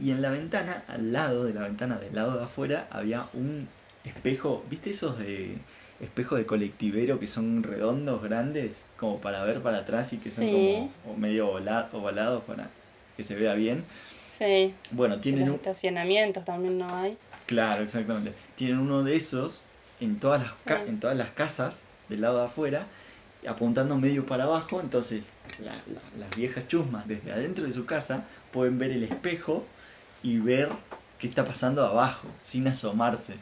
[0.00, 3.68] y en la ventana, al lado de la ventana del lado de afuera, había un
[4.04, 5.56] espejo, ¿viste esos de
[6.00, 10.46] espejo de colectivero que son redondos, grandes, como para ver para atrás y que son
[10.50, 12.68] como medio ovala- ovalados para
[13.16, 13.84] que se vea bien?
[14.38, 14.74] Sí.
[14.90, 17.16] Bueno, En tienen los estacionamientos también no hay.
[17.46, 18.32] Claro, exactamente.
[18.56, 19.64] Tienen uno de esos
[20.00, 20.88] en todas las, ca- Sí.
[20.88, 22.86] en todas las casas del lado de afuera,
[23.46, 24.80] apuntando medio para abajo.
[24.80, 25.22] Entonces,
[25.62, 29.64] la- la- las viejas chusmas desde adentro de su casa pueden ver el espejo
[30.24, 30.70] y ver
[31.20, 33.36] qué está pasando abajo, sin asomarse.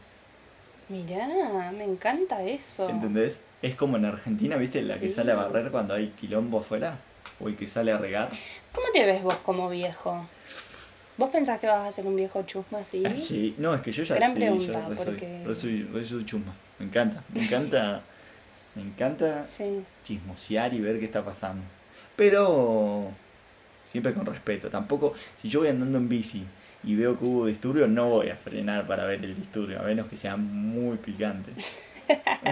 [0.88, 2.88] Mirá, me encanta eso.
[2.88, 3.40] ¿Entendés?
[3.62, 4.82] Es como en Argentina, ¿viste?
[4.82, 6.98] La que sale a barrer cuando hay quilombo afuera.
[7.40, 8.28] O el que sale a regar.
[8.74, 10.28] ¿Cómo te ves vos como viejo?
[11.16, 13.02] ¿Vos pensás que vas a ser un viejo chusma así?
[13.06, 15.82] Ah, sí, no, es que yo ya Gran sí, pregunta, yo soy, porque- re soy,
[15.84, 16.52] re soy chusma.
[16.78, 18.00] Me encanta, me encanta,
[18.74, 19.84] me encanta Sí.
[20.04, 21.62] chismosear y ver qué está pasando.
[22.16, 23.10] Pero
[23.90, 24.68] siempre con respeto.
[24.68, 26.44] Tampoco, si yo voy andando en bici
[26.84, 30.08] y veo que hubo disturbio, no voy a frenar para ver el disturbio, a menos
[30.08, 31.52] que sea muy picante.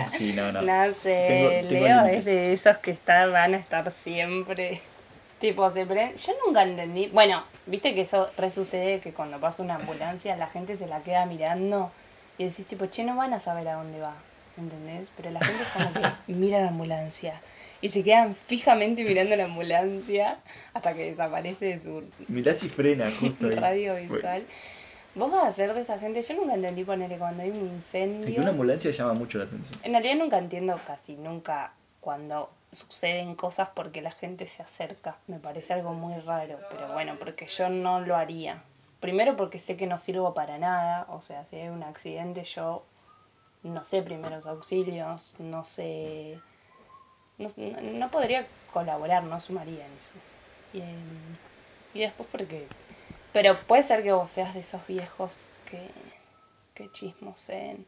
[0.08, 0.62] Sí, no, no.
[0.62, 2.18] No sé, Tengo- tengo Leo límites.
[2.20, 4.80] es de esos que está, van a estar siempre.
[5.40, 7.08] Tipo, se pre- Yo nunca entendí.
[7.08, 11.26] Bueno, viste que eso resucede que cuando pasa una ambulancia la gente se la queda
[11.26, 11.90] mirando
[12.38, 14.14] y decís, tipo, che, no van a saber a dónde va.
[14.60, 15.10] ¿Entendés?
[15.16, 16.00] Pero la gente es como que
[16.32, 17.40] mira la ambulancia
[17.82, 20.38] y se quedan fijamente mirando la ambulancia
[20.74, 23.54] hasta que desaparece de su Mirá si frena justo ahí.
[23.54, 24.44] radio visual.
[25.14, 26.22] Vos vas a ser de esa gente.
[26.22, 28.34] Yo nunca entendí ponerle cuando hay un Es incendio.
[28.34, 29.80] que una ambulancia llama mucho la atención.
[29.82, 35.16] En realidad nunca entiendo casi nunca cuando suceden cosas porque la gente se acerca.
[35.26, 38.62] Me parece algo muy raro, pero bueno, porque yo no lo haría.
[39.00, 42.84] Primero porque sé que no sirvo para nada, o sea, si hay un accidente yo
[43.62, 46.40] no sé primeros auxilios, no sé...
[47.38, 47.48] No,
[47.80, 50.18] no- podría colaborar, no sumaría en eso.
[50.72, 51.36] Y, em,
[51.94, 52.68] y después porque...
[53.32, 55.90] Pero puede ser que vos seas de esos viejos que,
[56.74, 57.86] que chismoseen.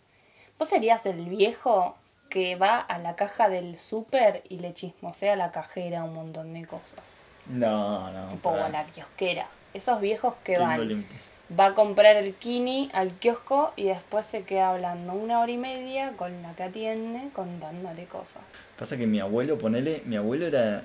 [0.58, 1.96] ¿Vos serías el viejo
[2.28, 6.54] que va a la caja del súper y le chismosea a la cajera un montón
[6.54, 7.26] de cosas?
[7.46, 8.28] No, no.
[8.28, 8.66] tipo o pará.
[8.66, 9.50] a la kiosquera.
[9.74, 11.32] Esos viejos que Tengo van, límites.
[11.58, 15.56] Va a comprar el kini al kiosco y después se queda hablando una hora y
[15.58, 18.42] media con la que atiende contándole cosas.
[18.78, 20.82] Pasa que mi abuelo, ponele, mi abuelo era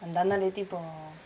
[0.00, 0.80] Contándole tipo...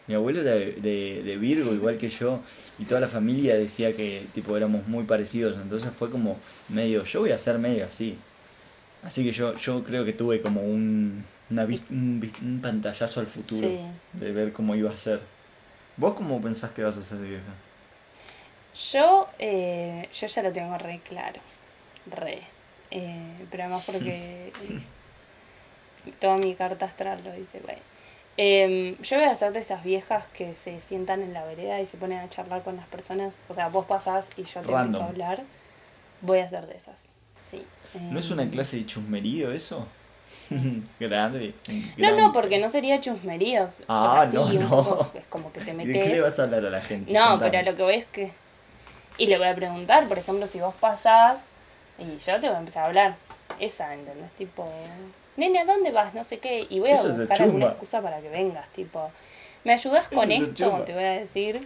[0.07, 2.41] Mi abuelo era de, de- de Virgo, igual que yo,
[2.79, 6.37] y toda la familia decía que tipo éramos muy parecidos, entonces fue como
[6.69, 8.19] medio, yo voy a ser medio así.
[9.03, 13.69] Así que yo, yo creo que tuve como un, una un, un pantallazo al futuro
[13.69, 13.79] Sí.
[14.13, 15.21] de ver cómo iba a ser.
[15.97, 17.53] ¿Vos cómo pensás que vas a ser de vieja?
[18.93, 21.41] Yo, eh, yo ya lo tengo re claro.
[22.07, 22.43] Re.
[22.91, 24.53] Eh, pero además porque
[26.21, 27.77] toda mi carta astral lo dice, güey.
[28.37, 31.87] Em, yo voy a ser de esas viejas que se sientan en la vereda y
[31.87, 33.33] se ponen a charlar con las personas.
[33.49, 35.43] O sea, vos pasás y yo te empiezo a hablar.
[36.21, 37.13] Voy a ser de esas.
[37.51, 37.65] Sí.
[37.95, 39.87] ¿No es una Em, clase de chusmerío eso?
[40.99, 41.55] grande.
[41.97, 43.71] No, no, porque no sería chusmeríos.
[43.87, 44.69] Ah, o sea, no, sí, no.
[44.69, 45.95] poco, es como que te ¿Y metes.
[45.95, 47.13] ¿De qué le vas a hablar a la gente?
[47.13, 47.51] No, Contame.
[47.53, 48.33] pero lo que voy es que.
[49.17, 51.43] Y le voy a preguntar, por ejemplo, si vos pasás
[51.99, 53.17] y yo te voy a empezar a hablar.
[53.61, 54.33] Esa, ¿entendés?
[54.33, 54.69] Tipo,
[55.37, 56.15] nene, ¿a dónde vas?
[56.15, 56.67] No sé qué.
[56.69, 58.69] Y voy a Eso buscar alguna excusa para que vengas.
[58.71, 59.11] Tipo,
[59.63, 60.85] ¿me ayudas con Eso es de esto?
[60.85, 61.61] Te voy a decir.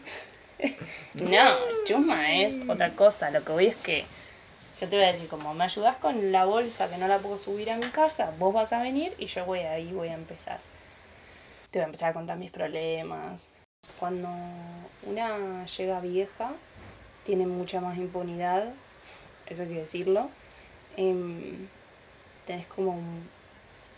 [1.14, 1.54] no,
[1.86, 3.30] chusma es otra cosa.
[3.30, 4.04] Lo que voy es que
[4.78, 7.38] yo te voy a decir, como, ¿me ayudas con la bolsa que no la puedo
[7.38, 8.32] subir a mi casa?
[8.38, 10.60] Vos vas a venir y yo voy ahí, voy a empezar.
[11.70, 13.42] Te voy a empezar a contar mis problemas.
[13.98, 14.28] Cuando
[15.04, 16.52] una llega vieja,
[17.28, 18.72] tiene mucha más impunidad,
[19.46, 20.30] eso hay que decirlo.
[20.96, 21.68] Em,
[22.46, 23.28] tenés como un-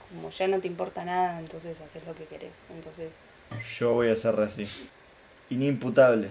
[0.08, 2.56] como ya no te importa nada, entonces haces lo que querés.
[2.74, 3.14] Entonces,
[3.78, 4.66] Yo voy a ser así.
[5.48, 6.28] Inimputable.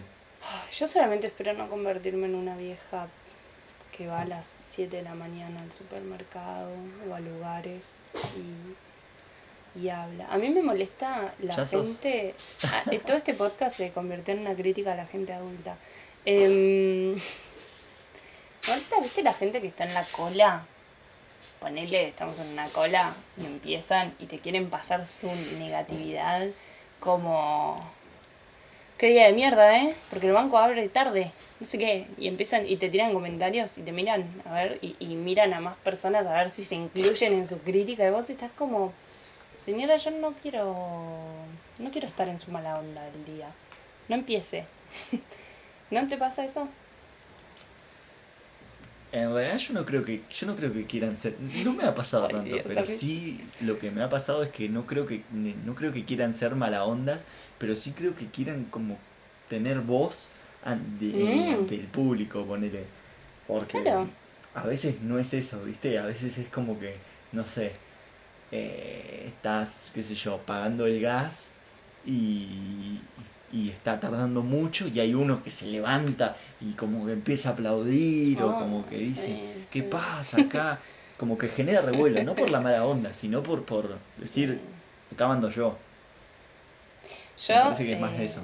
[0.78, 3.08] yo solamente espero no convertirme en una vieja
[3.98, 6.70] que va a las 7 de la mañana al supermercado
[7.10, 7.86] o a lugares
[8.38, 10.28] y, y habla.
[10.30, 12.36] A mí me molesta la gente.
[12.64, 15.78] ah, eh, todo este podcast se convirtió en una crítica a la gente adulta.
[16.26, 17.14] Me
[18.68, 20.66] molesta, viste, la gente que está en la cola.
[21.60, 25.28] Ponele, estamos en una cola y empiezan y te quieren pasar su
[25.60, 26.48] negatividad
[27.00, 27.84] como
[29.00, 29.96] Qué día de mierda, ¿eh?
[30.10, 33.82] Porque el banco abre tarde, no sé qué, y empiezan y te tiran comentarios y
[33.82, 37.32] te miran, a ver, y, y miran a más personas a ver si se incluyen
[37.32, 38.92] en su crítica y vos estás como,
[39.58, 40.76] señora, yo no quiero,
[41.80, 43.48] no quiero estar en su mala onda el día,
[44.10, 44.66] no empiece.
[45.92, 46.68] ¿No te pasa eso?
[49.12, 51.96] En realidad yo no creo que yo no creo que quieran ser no me ha
[51.96, 55.08] pasado Ay, tanto Dios, pero sí lo que me ha pasado es que no creo
[55.08, 55.24] que
[55.66, 57.26] no creo que quieran ser mala ondas
[57.58, 58.98] pero sí creo que quieran como
[59.50, 60.30] tener voz
[60.64, 61.54] ante, Mm.
[61.56, 62.84] ante el público ponele
[63.48, 64.08] porque Claro.
[64.54, 66.96] a veces no es eso viste a veces es como que
[67.32, 67.72] no sé
[68.52, 71.52] eh, estás qué sé yo pagando el gas
[72.06, 73.00] y
[73.52, 77.54] y está tardando mucho y hay uno que se levanta y como que empieza a
[77.54, 80.80] aplaudir o como que dice sí, ¿qué pasa acá?
[81.18, 84.60] Como que genera revuelo, no por la mala onda, sino por, por decir,
[85.14, 85.76] acá mando yo.
[87.48, 88.42] Yo, Me parece que es más eh, eso.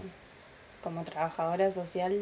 [0.84, 2.13] Como trabajadora social,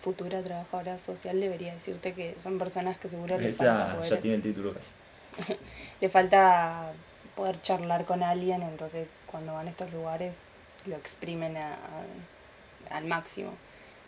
[0.00, 4.20] futura trabajadora social, debería decirte que son personas que seguro les falta, Esa poder- ya
[4.20, 4.90] tiene el título casi.
[6.00, 6.92] le falta
[7.36, 10.36] poder charlar con alguien, entonces cuando van a estos lugares
[10.86, 13.52] lo exprimen a- a- al máximo.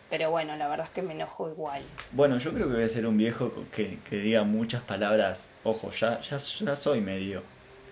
[0.09, 1.81] Pero bueno, la verdad es que me enojo igual.
[2.11, 5.89] Bueno, yo creo que voy a ser un viejo que, que diga muchas palabras, ojo,
[5.91, 7.41] ya, ya, ya soy medio,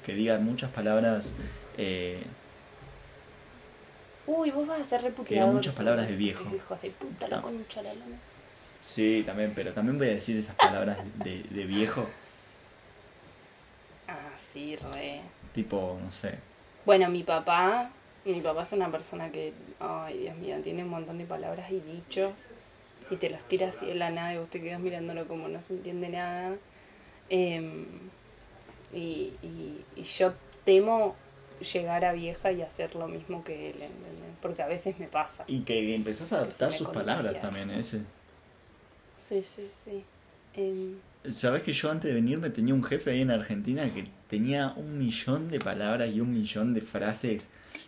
[0.06, 1.34] que diga muchas palabras,
[1.78, 2.24] eh,
[4.26, 5.52] Uy, vos vas a ser diga reputeado.
[5.52, 6.44] muchas palabras de viejo.
[6.56, 7.42] Hijos de puta, la No.
[7.44, 8.18] concha de la lona.
[8.80, 12.08] Sí, también, pero también voy a decir esas palabras de, de viejo,
[14.08, 15.22] Ah, sí, re.
[15.54, 16.36] tipo, no sé.
[16.86, 17.90] Bueno, mi papá,
[18.26, 21.80] mi papá es una persona que, ay Dios mío, tiene un montón de palabras y
[21.80, 22.34] dichos
[23.10, 25.62] y te los tira así de la nada y vos te quedas mirándolo como no
[25.62, 26.56] se entiende nada.
[27.30, 27.86] Em,
[28.94, 30.34] y, y, y yo
[30.64, 31.16] temo
[31.60, 34.36] llegar a vieja y hacer lo mismo que él, ¿entendés?
[34.42, 35.44] Porque a veces me pasa.
[35.48, 37.18] Y que empezás a adaptar sus contagias.
[37.18, 38.02] palabras también, ese.
[39.18, 40.04] Sí, sí, sí.
[40.56, 40.96] Em,
[41.30, 44.98] Sabés que yo antes de venirme tenía un jefe ahí en Argentina que tenía un
[44.98, 47.48] millón de palabras y un millón de frases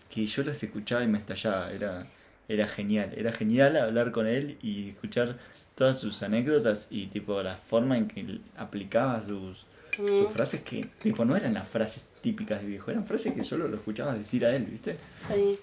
[0.10, 1.72] que yo las escuchaba y me estallaba.
[1.72, 2.08] Era,
[2.48, 3.14] era genial.
[3.18, 5.38] Era genial hablar con él y escuchar
[5.76, 9.66] todas sus anécdotas y tipo la forma en que él aplicaba sus,
[9.98, 13.44] sus mm, frases que tipo no eran las frases típicas de viejo, eran frases que
[13.44, 14.96] solo lo escuchabas decir a él, ¿viste?
[15.28, 15.60] sí.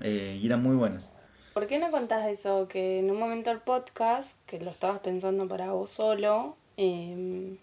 [0.00, 1.10] Eh, y eran muy buenas.
[1.58, 2.68] ¿Por qué no contás eso?
[2.68, 7.56] Que en un momento el podcast, que lo estabas pensando para vos solo, em,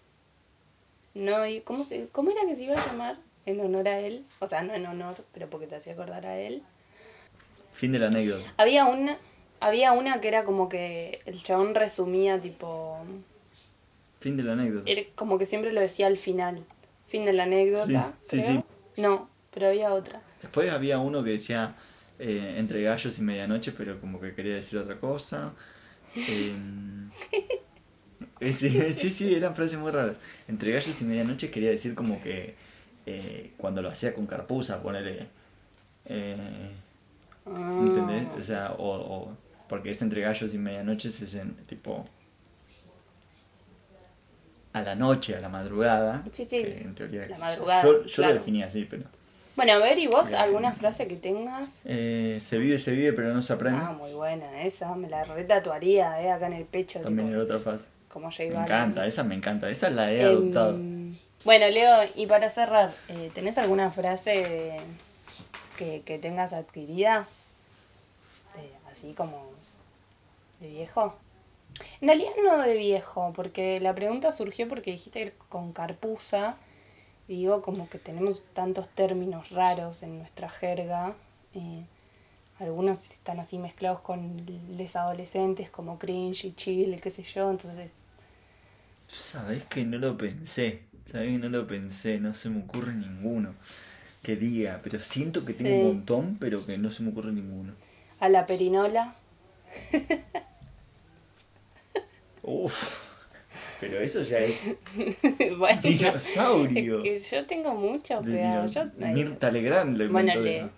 [1.13, 3.15] no, y- ¿cómo, se, ¿cómo era que se iba a llamar?
[3.45, 4.25] En honor a él.
[4.39, 6.62] O sea, no en honor, pero porque te hacía acordar a él.
[7.71, 8.53] Fin de la anécdota.
[8.58, 9.17] Había una,
[9.62, 12.97] había una que era como que el chabón resumía, tipo.
[14.19, 14.91] Fin de la anécdota.
[14.91, 16.65] Era como que siempre lo decía al final.
[17.08, 18.12] Fin de la anécdota.
[18.19, 18.65] Sí, sí, creo.
[18.97, 20.21] No, pero había otra.
[20.41, 21.75] Después había uno que decía
[22.19, 25.54] eh, entre gallos y medianoche, pero como que quería decir otra cosa.
[26.15, 26.56] Eh,
[28.51, 30.17] sí, sí, sí, eran frases muy raras.
[30.47, 32.56] Entre gallos y medianoche quería decir como que
[33.06, 35.28] eh, cuando lo hacía con carpuza, ponele.
[36.06, 36.71] Eh,
[37.47, 38.28] Ah, ¿Entendés?
[38.39, 39.38] O sea, o, o,
[39.69, 42.10] Porque es entre gallos y medianoches, es en tipo.
[44.73, 46.23] a la noche, a la madrugada.
[46.32, 47.28] Sí, sí, que en teoría.
[47.28, 48.34] la yo- madrugada, Yo, yo claro.
[48.34, 49.04] lo definí así, pero.
[49.55, 51.69] Bueno, a ver, ¿y vos alguna frase que tengas?
[51.85, 53.79] Eh, se vive, se vive, pero no se aprende.
[53.81, 57.43] Ah, muy buena esa, me la retatuaría, eh, acá en el pecho, También tipo, era
[57.55, 57.87] otra frase.
[58.09, 59.69] como J Me encanta, esa me encanta.
[59.69, 60.77] Esa la he Em, adoptado.
[61.45, 64.77] bueno, Leo, y para cerrar, eh, ¿tenés alguna frase
[65.77, 67.25] que, que tengas adquirida?
[68.91, 69.41] Así como
[70.59, 71.15] de viejo.
[71.99, 76.55] En realidad no de viejo, porque la pregunta surgió porque dijiste que con carpuza,
[77.27, 81.15] digo como que tenemos tantos términos raros en nuestra jerga.
[81.53, 81.85] eh,
[82.59, 84.35] algunos están así mezclados con
[84.77, 87.93] les adolescentes como cringe y chill, qué sé yo, entonces
[89.07, 90.83] Sabés que no lo pensé.
[91.05, 92.19] Sabés que no lo pensé.
[92.19, 93.55] No se me ocurre ninguno
[94.23, 94.81] que diga.
[94.83, 95.75] Pero siento que tengo Sí.
[95.75, 97.73] un montón, pero que no se me ocurre ninguno.
[98.19, 99.15] a la perinola.
[102.43, 103.04] Uf.
[103.79, 104.79] Pero eso ya es
[105.57, 106.97] bueno, dinosaurio.
[106.97, 108.85] es que yo tengo mucho, dino- yo...
[108.97, 110.69] Mirta Legrand le Bueno, le- eso.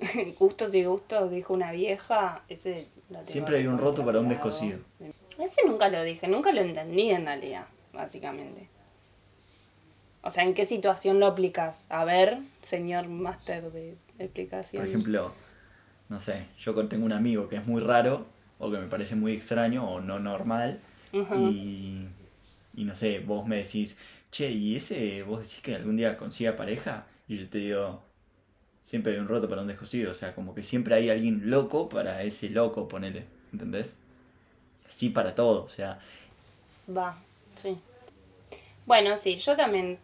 [0.38, 2.86] Gustos y gustos, dijo una vieja, ese
[3.24, 4.78] Siempre hay un roto para un descosido.
[5.38, 8.68] Ese nunca lo dije, nunca lo entendí en realidad, básicamente.
[10.22, 11.84] O sea, ¿en qué situación lo aplicas?
[11.88, 14.82] A ver, señor máster de explicación.
[14.82, 15.32] Por ejemplo,
[16.08, 18.26] no sé, yo tengo un amigo que es muy raro,
[18.58, 20.80] o que me parece muy extraño, o no normal,
[21.32, 22.06] Y,
[22.76, 23.96] y no sé, vos me decís,
[24.30, 27.06] che, ¿y ese vos decís que algún día consiga pareja?
[27.28, 28.02] Y yo te digo,
[28.82, 31.88] siempre hay un roto para un descosido, o sea, como que siempre hay alguien loco
[31.88, 33.98] para ese loco, ponele, ¿entendés?
[34.88, 36.00] Así para todo, o sea,
[36.86, 37.16] Va,
[37.54, 37.78] sí.
[38.86, 39.98] Bueno, sí, yo también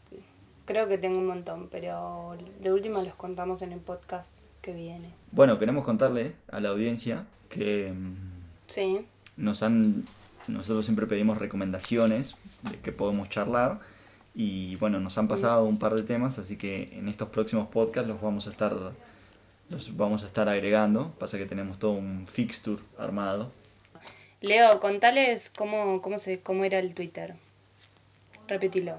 [0.65, 4.31] creo que tengo un montón, pero de última los contamos en el podcast
[4.63, 5.11] que viene.
[5.31, 7.93] bueno, queremos contarle a la audiencia que...
[7.93, 8.37] mm,
[8.69, 10.05] Sí, nos han
[10.49, 12.37] nosotros siempre pedimos recomendaciones
[12.71, 13.81] de que podemos charlar
[14.35, 18.09] y bueno nos han pasado un par de temas así que en estos próximos podcasts
[18.09, 18.75] los vamos a estar
[19.71, 23.51] los vamos a estar agregando pasa que tenemos todo un fixture armado
[24.41, 27.35] Leo, contales cómo, cómo, se, cómo era el Twitter.
[28.49, 28.97] Repetilo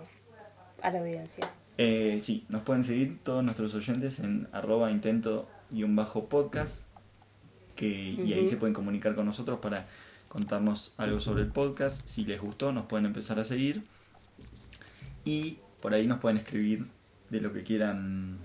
[0.82, 1.50] a la audiencia.
[1.78, 6.88] Eh, sí nos pueden seguir todos nuestros oyentes en arroba intento y un bajo podcast
[7.76, 9.86] que y ahí se pueden comunicar con nosotros para
[10.30, 13.84] contarnos algo sobre el podcast si les gustó nos pueden empezar a seguir
[15.26, 16.88] y por ahí nos pueden escribir
[17.30, 18.38] de lo que quieran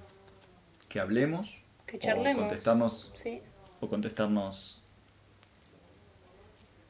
[0.89, 2.43] que hablemos Que o charlemos.
[2.43, 3.41] contestarnos Sí.
[3.81, 4.83] o contestarnos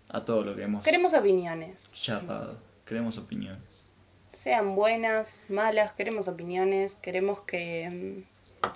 [0.09, 1.91] a todo lo que hemos Queremos opiniones.
[1.93, 3.87] charlado queremos opiniones
[4.35, 8.69] Sean buenas, malas, queremos opiniones, queremos que, mm,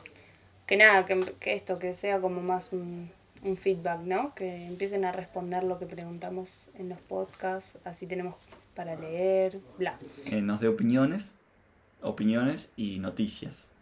[0.67, 3.11] que nada, que, que esto, que sea como más un,
[3.43, 4.35] un feedback, ¿no?
[4.35, 8.35] Que empiecen a responder lo que preguntamos en los podcasts, así tenemos
[8.75, 9.99] para leer, bla.
[10.27, 11.37] Eh, nos dé opiniones
[12.03, 13.73] opiniones y noticias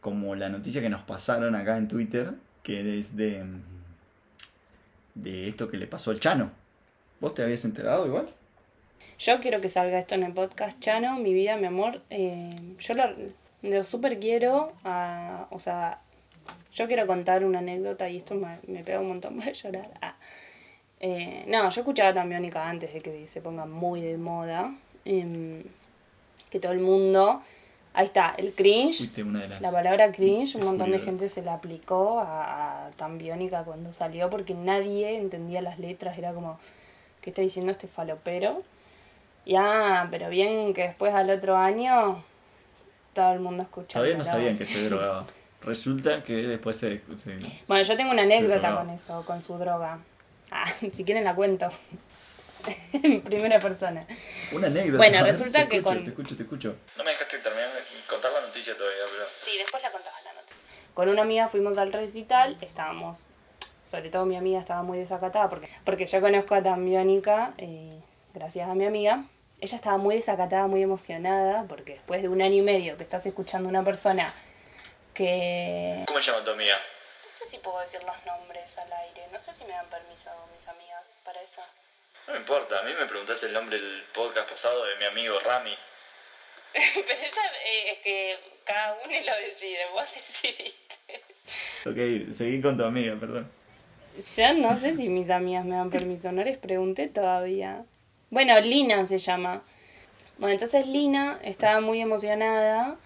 [0.00, 3.44] como la noticia que nos pasaron acá en Twitter que es de
[5.14, 6.50] de esto que le pasó al Chano
[7.20, 8.28] ¿vos te habías enterado igual?
[9.18, 12.02] Yo quiero que salga esto en el podcast, Chano, mi vida, mi amor.
[12.10, 13.04] eh, yo lo,
[13.62, 16.00] lo súper quiero, ah, o sea,
[16.72, 19.90] yo quiero contar una anécdota y esto me, me pega un montón para llorar.
[20.00, 20.14] Ah.
[21.00, 24.74] Eh, no, yo escuchaba también Biónica antes de que se ponga muy de moda.
[25.04, 25.62] em,
[26.50, 27.42] que todo el mundo.
[27.94, 29.08] Ahí está, el cringe.
[29.60, 33.92] La palabra cringe, un montón de gente se la aplicó a, a Tan Biónica cuando
[33.92, 36.16] salió porque nadie entendía las letras.
[36.16, 36.58] Era como,
[37.20, 38.62] ¿qué está diciendo este falopero?
[39.46, 42.22] Ya, pero bien que después al otro año
[43.12, 44.04] todo el mundo escuchaba.
[44.04, 45.26] Todavía no sabían que se drogaba.
[45.64, 47.00] Resulta que después se...
[47.16, 49.98] se- Bueno, yo tengo una anécdota con eso, con su droga.
[50.50, 51.68] Ah, si quieren la cuento.
[52.92, 54.06] en primera persona.
[54.52, 54.98] Una anécdota.
[54.98, 56.76] Bueno, resulta te que escucho, con- Te escucho, te escucho.
[56.96, 59.24] No me dejaste terminar de contar la noticia todavía, pero...
[59.44, 60.52] Sí, después la contaba la nota.
[60.94, 63.26] Con una amiga fuimos al recital, estábamos,
[63.82, 67.98] sobre todo mi amiga estaba muy desacatada, porque, porque yo conozco a Tambiónica, eh,
[68.32, 69.24] gracias a mi amiga.
[69.60, 73.24] Ella estaba muy desacatada, muy emocionada, porque después de un año y medio que estás
[73.26, 74.32] escuchando a una persona
[75.14, 76.04] que...
[76.06, 76.76] ¿Cómo se llama tu amiga?
[76.76, 80.30] No sé si puedo decir los nombres al aire, no sé si me dan permiso
[80.56, 81.62] mis amigas para eso.
[82.26, 85.38] No me importa, a mí me preguntaste el nombre del podcast pasado de mi amigo
[85.40, 85.74] Rami.
[86.72, 91.22] Pero esa eh, es que cada uno lo decide, vos decidiste.
[91.86, 93.50] Ok, seguí con tu amiga, perdón.
[94.36, 97.84] Yo no sé si mis amigas me dan permiso, no les pregunté todavía.
[98.30, 99.62] Bueno, Lina se llama.
[100.38, 102.96] Bueno, entonces Lina estaba muy emocionada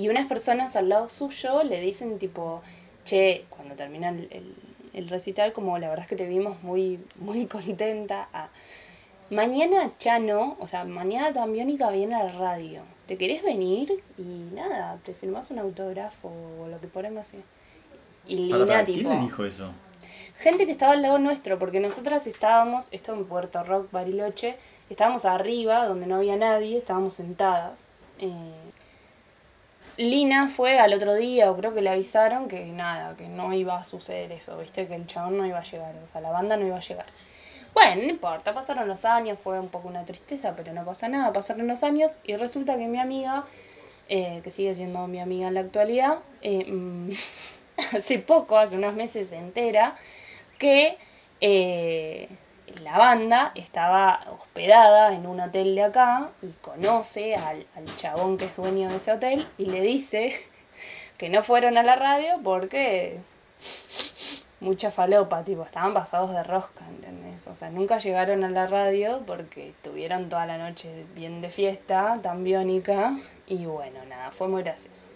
[0.00, 2.62] y unas personas al lado suyo le dicen tipo,
[3.04, 4.54] che, cuando termina el, el-
[4.94, 8.28] el recital, como la verdad es que te vimos muy, muy contenta.
[8.32, 8.48] Ah,
[9.30, 12.82] mañana Chano, o sea, mañana también Biónica viene a la radio.
[13.06, 13.88] ¿Te querés venir?
[14.18, 14.22] Y
[14.54, 16.28] nada, te firmás un autógrafo
[16.60, 17.38] o lo que pongas así.
[18.26, 19.70] Y Lina, tipo, ¿Quién le dijo eso?
[20.38, 24.56] Gente que estaba al lado nuestro, porque nosotras estábamos, esto en Puerto Rock, Bariloche,
[24.88, 27.80] estábamos arriba, donde no había nadie, estábamos sentadas.
[28.20, 28.28] Eh,
[29.98, 33.76] Lina fue al otro día, o creo que le avisaron que nada, que no iba
[33.76, 36.56] a suceder eso, viste, que el chabón no iba a llegar, o sea, la banda
[36.56, 37.06] no iba a llegar.
[37.74, 41.32] Bueno, no importa, pasaron los años, fue un poco una tristeza, pero no pasa nada,
[41.32, 43.44] pasaron los años y resulta que mi amiga,
[44.08, 47.10] eh, que sigue siendo mi amiga en la actualidad, eh, mm,
[47.96, 49.96] hace poco, hace unos meses se entera
[50.58, 50.96] que
[51.40, 52.28] eh,
[52.82, 57.66] la banda estaba hospedada en un hotel de acá y conoce al,
[57.96, 60.34] chabón que es dueño de ese hotel y le dice
[61.18, 63.18] que no fueron a la radio porque
[64.60, 67.46] mucha falopa, tipo, estaban pasados de rosca, ¿entendés?
[67.46, 72.18] O sea, nunca llegaron a la radio porque estuvieron toda la noche bien de fiesta,
[72.22, 73.16] tan biónica,
[73.46, 75.06] y bueno, nada, fue muy gracioso.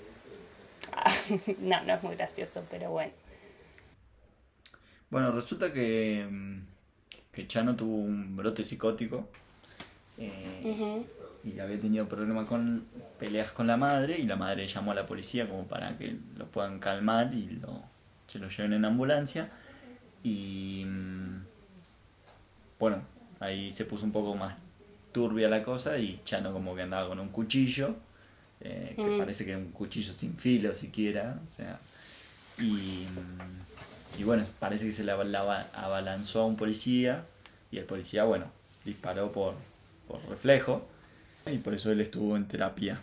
[1.59, 3.13] no, no es muy gracioso, pero bueno.
[5.11, 6.72] Bueno, resulta que mm,
[7.33, 9.27] que Chano tuvo un brote psicótico
[10.19, 11.03] eh,
[11.43, 12.85] y había tenido problemas con
[13.19, 16.47] peleas con la madre y la madre llamó a la policía como para que lo
[16.47, 17.83] puedan calmar y lo,
[18.27, 19.51] se lo lleven en ambulancia.
[20.23, 21.43] Y mm,
[22.79, 23.03] bueno,
[23.41, 24.55] ahí se puso un poco más
[25.11, 27.97] turbia la cosa y Chano como que andaba con un cuchillo,
[28.61, 31.81] eh, que parece que es un cuchillo sin filo siquiera, o sea,
[32.59, 33.07] y...
[34.19, 35.15] Y bueno, parece que se la,
[35.73, 37.25] abalanzó a un policía
[37.71, 38.47] y el policía, bueno,
[38.85, 39.55] disparó por,
[40.07, 40.87] por reflejo
[41.47, 43.01] y por eso él estuvo en terapia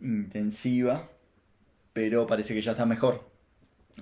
[0.00, 1.08] intensiva,
[1.92, 3.24] pero parece que ya está mejor.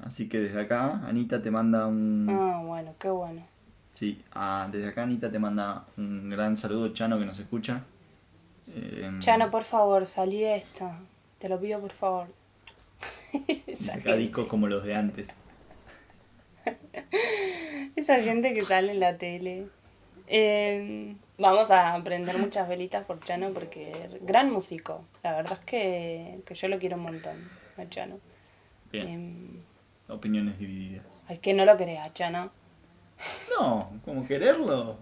[0.04, 2.28] Así que desde acá, Anita te manda un...
[2.30, 3.46] Ah, bueno, qué bueno.
[3.94, 7.82] Sí, ah, desde acá Anita te manda un gran saludo, Chano, que nos escucha.
[8.74, 10.98] Em, Chano, por favor, salí de esta.
[11.38, 12.26] Te lo pido, por favor.
[13.74, 15.28] saca discos como los de antes.
[17.96, 19.68] Esa gente que sale en la tele.
[20.26, 25.04] Em, vamos a aprender muchas velitas por Chano porque gran músico.
[25.22, 28.18] La verdad es que, yo lo quiero un montón, a Chano.
[28.90, 29.08] Bien.
[29.08, 29.62] Em,
[30.08, 31.24] Opiniones divididas.
[31.28, 32.50] Es que no lo creas, Chano.
[33.58, 34.98] No, como quererlo.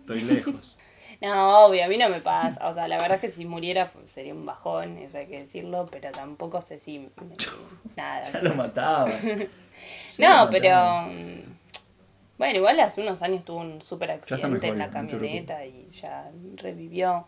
[0.00, 0.78] Estoy lejos.
[1.20, 2.66] No, obvio, a mí no me pasa.
[2.66, 5.86] O sea, la verdad es que si muriera sería un bajón, eso hay que decirlo,
[5.90, 7.10] pero tampoco sé si.
[7.96, 8.22] nada.
[8.32, 9.10] Ya lo mataba.
[10.18, 11.02] no, pero.
[11.02, 11.50] Mm,
[12.38, 17.26] bueno, igual hace unos años tuvo un super accidente en la camioneta y ya revivió.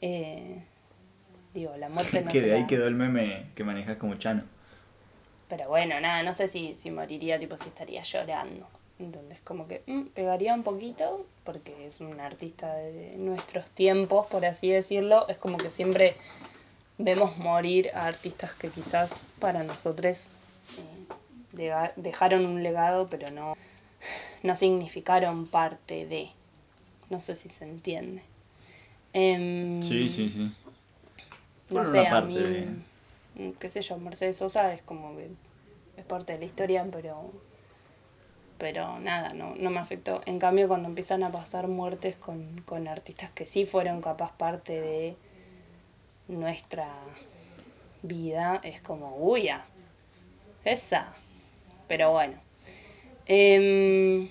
[0.00, 0.60] Eh,
[1.54, 4.42] digo, la muerte no Que de ahí quedó el meme que manejas como Chano.
[5.48, 8.66] Pero bueno, nada, no sé si, si moriría, tipo, si estaría llorando.
[8.98, 14.44] Entonces, como que mm, pegaría un poquito, porque es un artista de nuestros tiempos, por
[14.44, 15.28] así decirlo.
[15.28, 16.16] Es como que siempre
[16.98, 20.24] vemos morir a artistas que quizás para nosotros
[21.56, 23.54] eh, dejaron un legado, pero no,
[24.42, 26.30] no significaron parte de.
[27.08, 28.22] No sé si se entiende.
[29.12, 30.52] Em, sí, sí, sí.
[31.70, 32.38] No sé, a mí,
[33.34, 35.30] mm, qué sé yo, Mercedes Sosa es como que
[35.96, 37.30] es parte de la historia, pero
[38.58, 40.20] pero nada, no, no me afectó.
[40.26, 44.80] En cambio, cuando empiezan a pasar muertes con, con artistas que sí fueron capaz parte
[44.80, 45.16] de
[46.26, 46.88] nuestra
[48.02, 49.48] vida, es como, uy,
[50.64, 51.14] esa.
[51.86, 52.34] Pero bueno.
[53.26, 54.30] Em,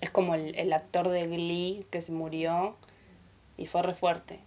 [0.00, 2.76] es como el, el, actor de Glee que se murió
[3.56, 4.40] y fue re fuerte.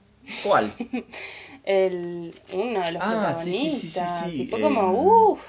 [0.43, 0.71] ¿Cuál?
[1.63, 4.23] el, uno de los ah, protagonistas.
[4.23, 5.41] Sí, sí, sí, y fue como, em, uff,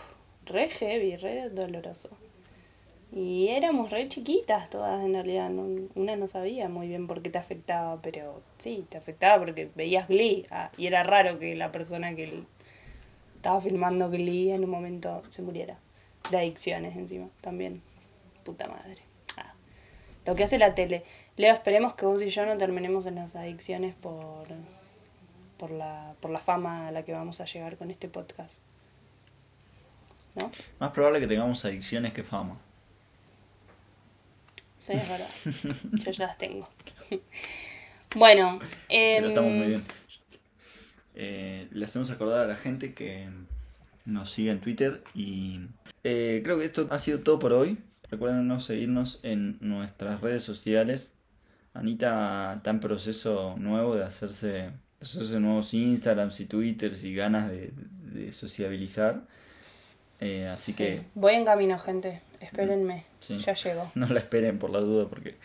[0.47, 2.11] re heavy, re doloroso.
[3.13, 5.51] Y éramos re chiquitas todas en realidad,
[5.97, 10.07] una no sabía muy bien por qué te afectaba, pero sí, te afectaba porque veías
[10.07, 12.45] Glee ah, y era raro que la persona que
[13.35, 15.77] estaba filmando Glee en un momento se muriera.
[16.31, 17.83] De adicciones encima, también.
[18.45, 18.99] Puta madre.
[19.37, 19.55] Ah.
[20.25, 21.03] Lo que hace la tele.
[21.37, 24.47] Leo, esperemos que vos y yo no terminemos en las adicciones por,
[25.57, 28.57] por, la, por la fama a la que vamos a llegar con este podcast.
[30.37, 30.49] ¿No?
[30.79, 32.61] Más probable que tengamos adicciones que fama.
[34.81, 35.29] Sí, es verdad.
[36.05, 36.69] Yo ya las tengo.
[38.17, 38.59] bueno.
[38.89, 39.85] Pero estamos muy em, bien.
[41.15, 43.29] Eh, le hacemos acordar a la gente que
[44.07, 45.61] nos siga en Twitter y
[46.03, 47.77] eh, creo que esto ha sido todo por hoy.
[48.11, 51.13] Recuerden no seguirnos en nuestras redes sociales.
[51.75, 57.75] Anita está en proceso nuevo de hacerse, hacerse nuevos Instagrams y Twitters y ganas de,
[58.15, 59.27] de sociabilizar.
[60.21, 60.77] Eh, así Sí.
[60.79, 62.21] que Voy en camino, gente.
[62.41, 63.05] Espérenme.
[63.21, 63.39] Sí.
[63.39, 63.91] Ya llego.
[63.95, 65.37] no la esperen por la duda porque...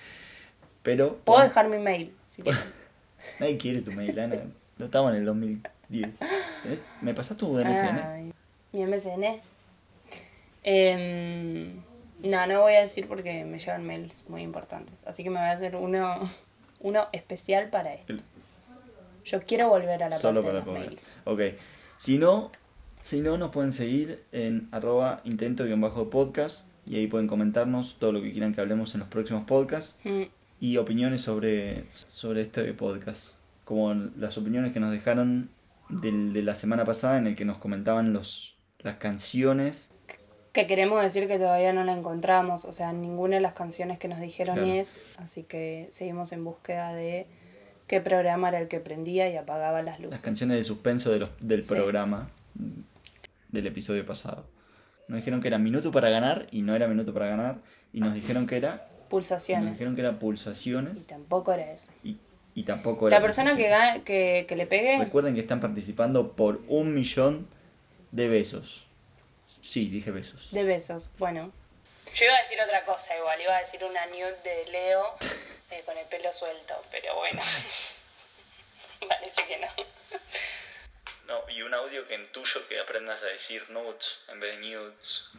[0.84, 1.17] Pero...
[1.23, 2.13] Puedo dejar mi mail.
[2.28, 2.61] Si quieren.
[3.39, 4.41] Nadie quiere tu mail, Ana.
[4.78, 6.19] No estamos en el 2010.
[6.19, 7.99] ¿Tenés- ¿Me pasás tu MSN?
[8.03, 8.34] Ay,
[8.71, 9.41] mi MSN.
[10.63, 11.82] Em,
[12.23, 15.03] no, no voy a decir porque me llegan mails muy importantes.
[15.05, 16.30] Así que me voy a hacer uno,
[16.82, 18.15] uno especial para esto.
[19.26, 21.17] Yo quiero volver a la Solo parte para de los mails.
[21.26, 21.59] Ok.
[21.97, 22.51] Si no,
[23.06, 28.32] si no, nos pueden seguir en arroba intento-podcast y ahí pueden comentarnos todo lo que
[28.32, 30.24] quieran que hablemos en los próximos podcasts Mm,
[30.60, 33.36] y opiniones sobre, sobre este podcast.
[33.64, 35.49] Como las opiniones que nos dejaron
[35.89, 39.93] del- de la semana pasada en el que nos comentaban los, las canciones.
[40.51, 42.66] Que queremos decir que todavía no la encontramos.
[42.66, 44.72] O sea, ninguna de las canciones que nos dijeron Claro.
[44.74, 44.95] es.
[45.18, 47.28] Así que seguimos en búsqueda de
[47.86, 50.22] qué programa era el que prendía y apagaba las Las luces.
[50.24, 51.70] canciones de suspenso de los- del Sí.
[51.76, 52.30] programa
[53.56, 54.47] del episodio pasado.
[55.08, 57.58] Nos dijeron que era minuto para ganar y no era minuto para ganar.
[57.93, 58.88] Y nos dijeron que era.
[58.99, 59.72] Nos Pulsaciones.
[59.74, 61.91] dijeron que era Y pulsaciones tampoco era eso.
[62.03, 62.18] y,
[62.56, 63.18] y tampoco era.
[63.20, 64.01] La persona que, pulsaciones.
[64.01, 64.97] ga- que, que le pegue.
[64.99, 67.47] Recuerden que están participando por un millón
[68.12, 68.88] de besos.
[69.62, 70.51] Sí, dije besos.
[70.51, 71.51] De besos, bueno.
[72.14, 75.03] Yo iba a decir otra cosa igual, iba a decir una nude de Leo
[75.72, 77.41] eh, con el pelo suelto, pero bueno.
[79.08, 79.68] Parece que no.
[81.28, 84.69] No, y un audio que en tuyo que aprendas a decir nudes en vez de
[84.69, 85.32] nudes.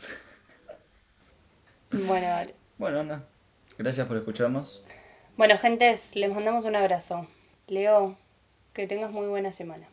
[1.90, 2.54] Bueno, vale.
[2.78, 3.24] Bueno, Ana,
[3.78, 4.82] gracias por escucharnos.
[5.36, 7.28] Bueno, gentes, les mandamos un abrazo.
[7.68, 8.18] Leo,
[8.72, 9.86] que tengas muy buena semana.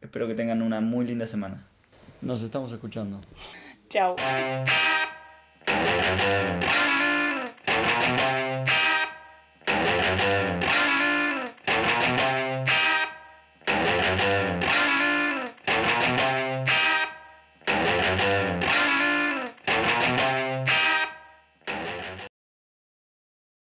[0.00, 1.66] Espero que tengan una muy linda semana.
[2.20, 3.20] Nos estamos escuchando.
[3.88, 4.16] Chao.